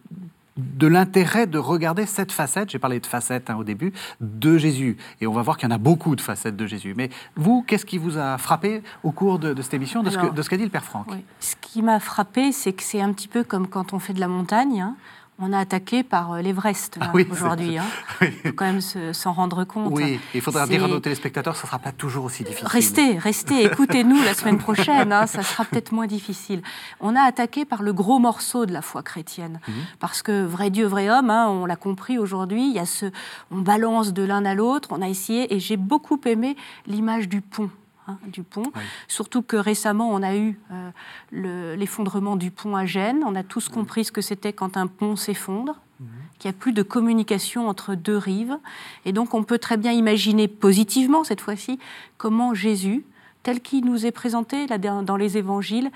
[0.56, 4.96] de l'intérêt de regarder cette facette, j'ai parlé de facette hein, au début, de Jésus.
[5.20, 6.94] Et on va voir qu'il y en a beaucoup de facettes de Jésus.
[6.96, 10.56] Mais vous, qu'est-ce qui vous a frappé au cours de, cette émission, de, ce qu'a
[10.56, 11.08] dit le Père Franck?
[11.40, 14.20] Ce qui m'a frappé, c'est que c'est un petit peu comme quand on fait de
[14.20, 14.80] la montagne.
[14.80, 14.96] Hein
[15.40, 17.78] on a attaqué par euh, l'Everest ah aujourd'hui.
[17.78, 17.84] Hein.
[18.20, 19.92] Il faut quand même s'en rendre compte.
[19.92, 22.68] Oui, il faudra dire à nos téléspectateurs, ça ne sera pas toujours aussi difficile.
[22.68, 26.62] Restez, restez, écoutez-nous la semaine prochaine, hein, ça sera peut-être moins difficile.
[27.00, 29.74] On a attaqué par le gros morceau de la foi chrétienne, mhm.
[29.98, 33.06] parce que vrai Dieu, vrai homme, hein, on l'a compris aujourd'hui, il y a ce,
[33.50, 37.40] on balance de l'un à l'autre, on a essayé, et j'ai beaucoup aimé l'image du
[37.40, 37.70] pont.
[38.10, 38.64] Hein, du pont.
[39.08, 43.22] Surtout que récemment, on a eu euh, l'effondrement du pont à Gênes.
[43.24, 46.08] On a tous compris ce que c'était quand un pont s'effondre, mhm.
[46.38, 48.56] qu'il n'y a plus de communication entre deux rives.
[49.04, 51.78] Et donc, on peut très bien imaginer positivement, cette fois-ci,
[52.18, 53.04] comment Jésus,
[53.42, 55.90] tel qu'il nous est présenté là, dans les évangiles,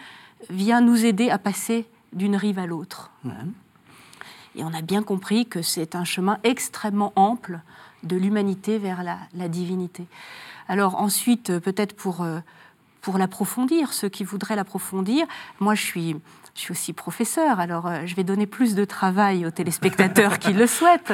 [0.51, 3.11] vient nous aider à passer d'une rive à l'autre.
[4.57, 7.61] Et on a bien compris que c'est un chemin extrêmement ample
[8.05, 10.07] de l'humanité vers la divinité.
[10.69, 12.41] Alors ensuite, euh, peut-être euh,
[13.01, 15.27] pour l'approfondir, ceux qui voudraient l'approfondir,
[15.61, 16.17] moi je suis,
[16.55, 20.53] je suis aussi professeur, alors euh, je vais donner plus de travail aux téléspectateurs qui
[20.53, 21.13] le souhaitent.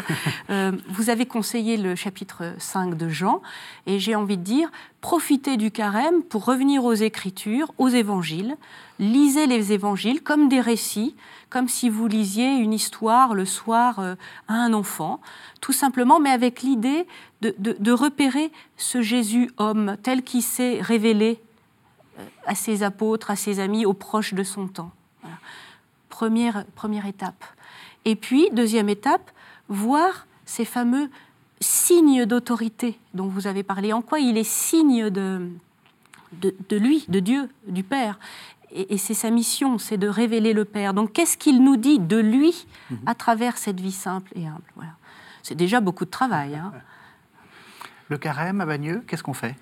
[0.89, 3.41] vous avez conseillé le chapitre 5 de Jean,
[3.87, 4.71] et j'ai envie de dire,
[5.01, 8.57] profitez du carême pour revenir aux Écritures, aux évangiles.
[8.99, 11.17] Lisez les évangiles comme des récits,
[11.49, 13.99] comme si vous lisiez une histoire le soir
[14.49, 15.21] à un enfant,
[15.61, 17.07] tout simplement, mais avec l'idée
[17.41, 21.41] de, repérer ce Jésus homme tel qu'il s'est révélé
[22.19, 24.93] euh, à ses apôtres, à ses amis, aux proches de son temps.
[26.09, 27.45] Première, première étape.
[28.05, 29.31] Et puis, deuxième étape,
[29.69, 31.09] voir ces fameux
[31.61, 35.49] signe d'autorité dont vous avez parlé, en quoi il est signe de,
[36.33, 38.19] de, lui, de Dieu, du Père.
[38.73, 40.95] Et, c'est sa mission, c'est de révéler le Père.
[40.95, 42.99] Donc qu'est-ce qu'il nous dit de lui mhm.
[43.07, 44.63] à travers cette vie simple et humble?
[44.77, 44.93] Voilà.
[45.43, 46.55] C'est déjà beaucoup de travail.
[46.55, 46.73] Hein.
[48.09, 49.57] Le carême à Bagneux, qu'est-ce qu'on fait?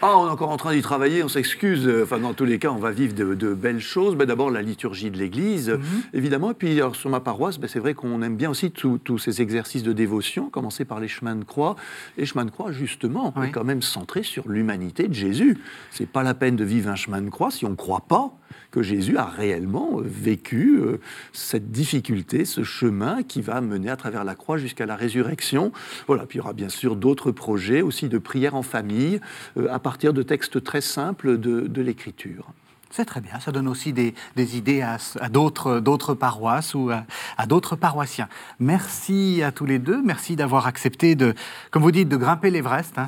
[0.00, 1.90] Ah, on est encore en train d'y travailler, on s'excuse.
[2.04, 4.14] Enfin, dans tous les cas, on va vivre de, belles choses.
[4.14, 5.80] Mais D'abord, la liturgie de l'Église, mhm.
[6.12, 6.52] évidemment.
[6.52, 9.82] Et puis, sur ma paroisse, ben, c'est vrai qu'on aime bien aussi tous ces exercices
[9.82, 11.74] de dévotion, commencer par les chemins de croix.
[12.16, 15.58] Et chemins de croix, justement, est quand même centré sur l'humanité de Jésus.
[15.90, 18.38] C'est pas la peine de vivre un chemin de croix si on ne croit pas
[18.70, 21.00] que Jésus a réellement euh, vécu euh,
[21.32, 25.72] cette difficulté, ce chemin qui va mener à travers la croix jusqu'à la résurrection.
[26.06, 29.20] Voilà, puis il y aura bien sûr d'autres projets aussi de prière en famille
[29.56, 32.52] euh, à partir de textes très simples de, de l'Écriture.
[32.90, 34.98] C'est très bien, ça donne aussi des, idées à,
[35.30, 38.28] d'autres paroisses ou à, d'autres paroissiens.
[38.60, 41.34] Merci à tous les deux, merci d'avoir accepté de,
[41.70, 42.98] comme vous dites, de grimper l'Everest.
[42.98, 43.06] Hein,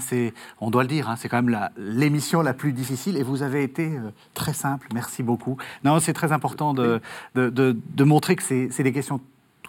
[0.62, 3.62] on doit le dire, hein, c'est quand même l'émission la, plus difficile et vous avez
[3.62, 5.58] été euh, très simple, merci beaucoup.
[5.84, 7.02] Non, c'est très important de,
[7.34, 9.20] de montrer que c'est des questions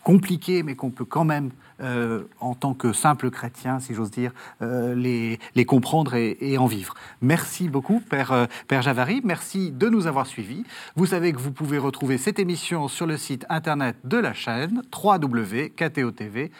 [0.04, 4.32] compliquées mais qu'on peut quand même euh, en tant que simple chrétien, si j'ose dire,
[4.62, 6.94] euh, les, comprendre et, en vivre.
[7.22, 9.22] Merci beaucoup, Père, euh, Père Javary.
[9.24, 10.64] Merci de nous avoir suivis.
[10.96, 14.84] Vous savez que vous pouvez retrouver cette émission sur le site internet de la chaîne
[14.94, 16.52] www.ktotv.com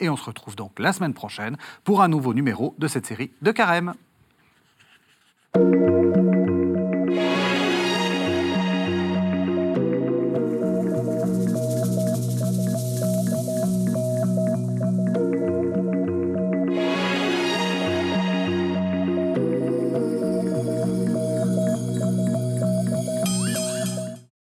[0.00, 3.32] et on se retrouve donc la semaine prochaine pour un nouveau numéro de cette série
[3.42, 3.92] de Carême.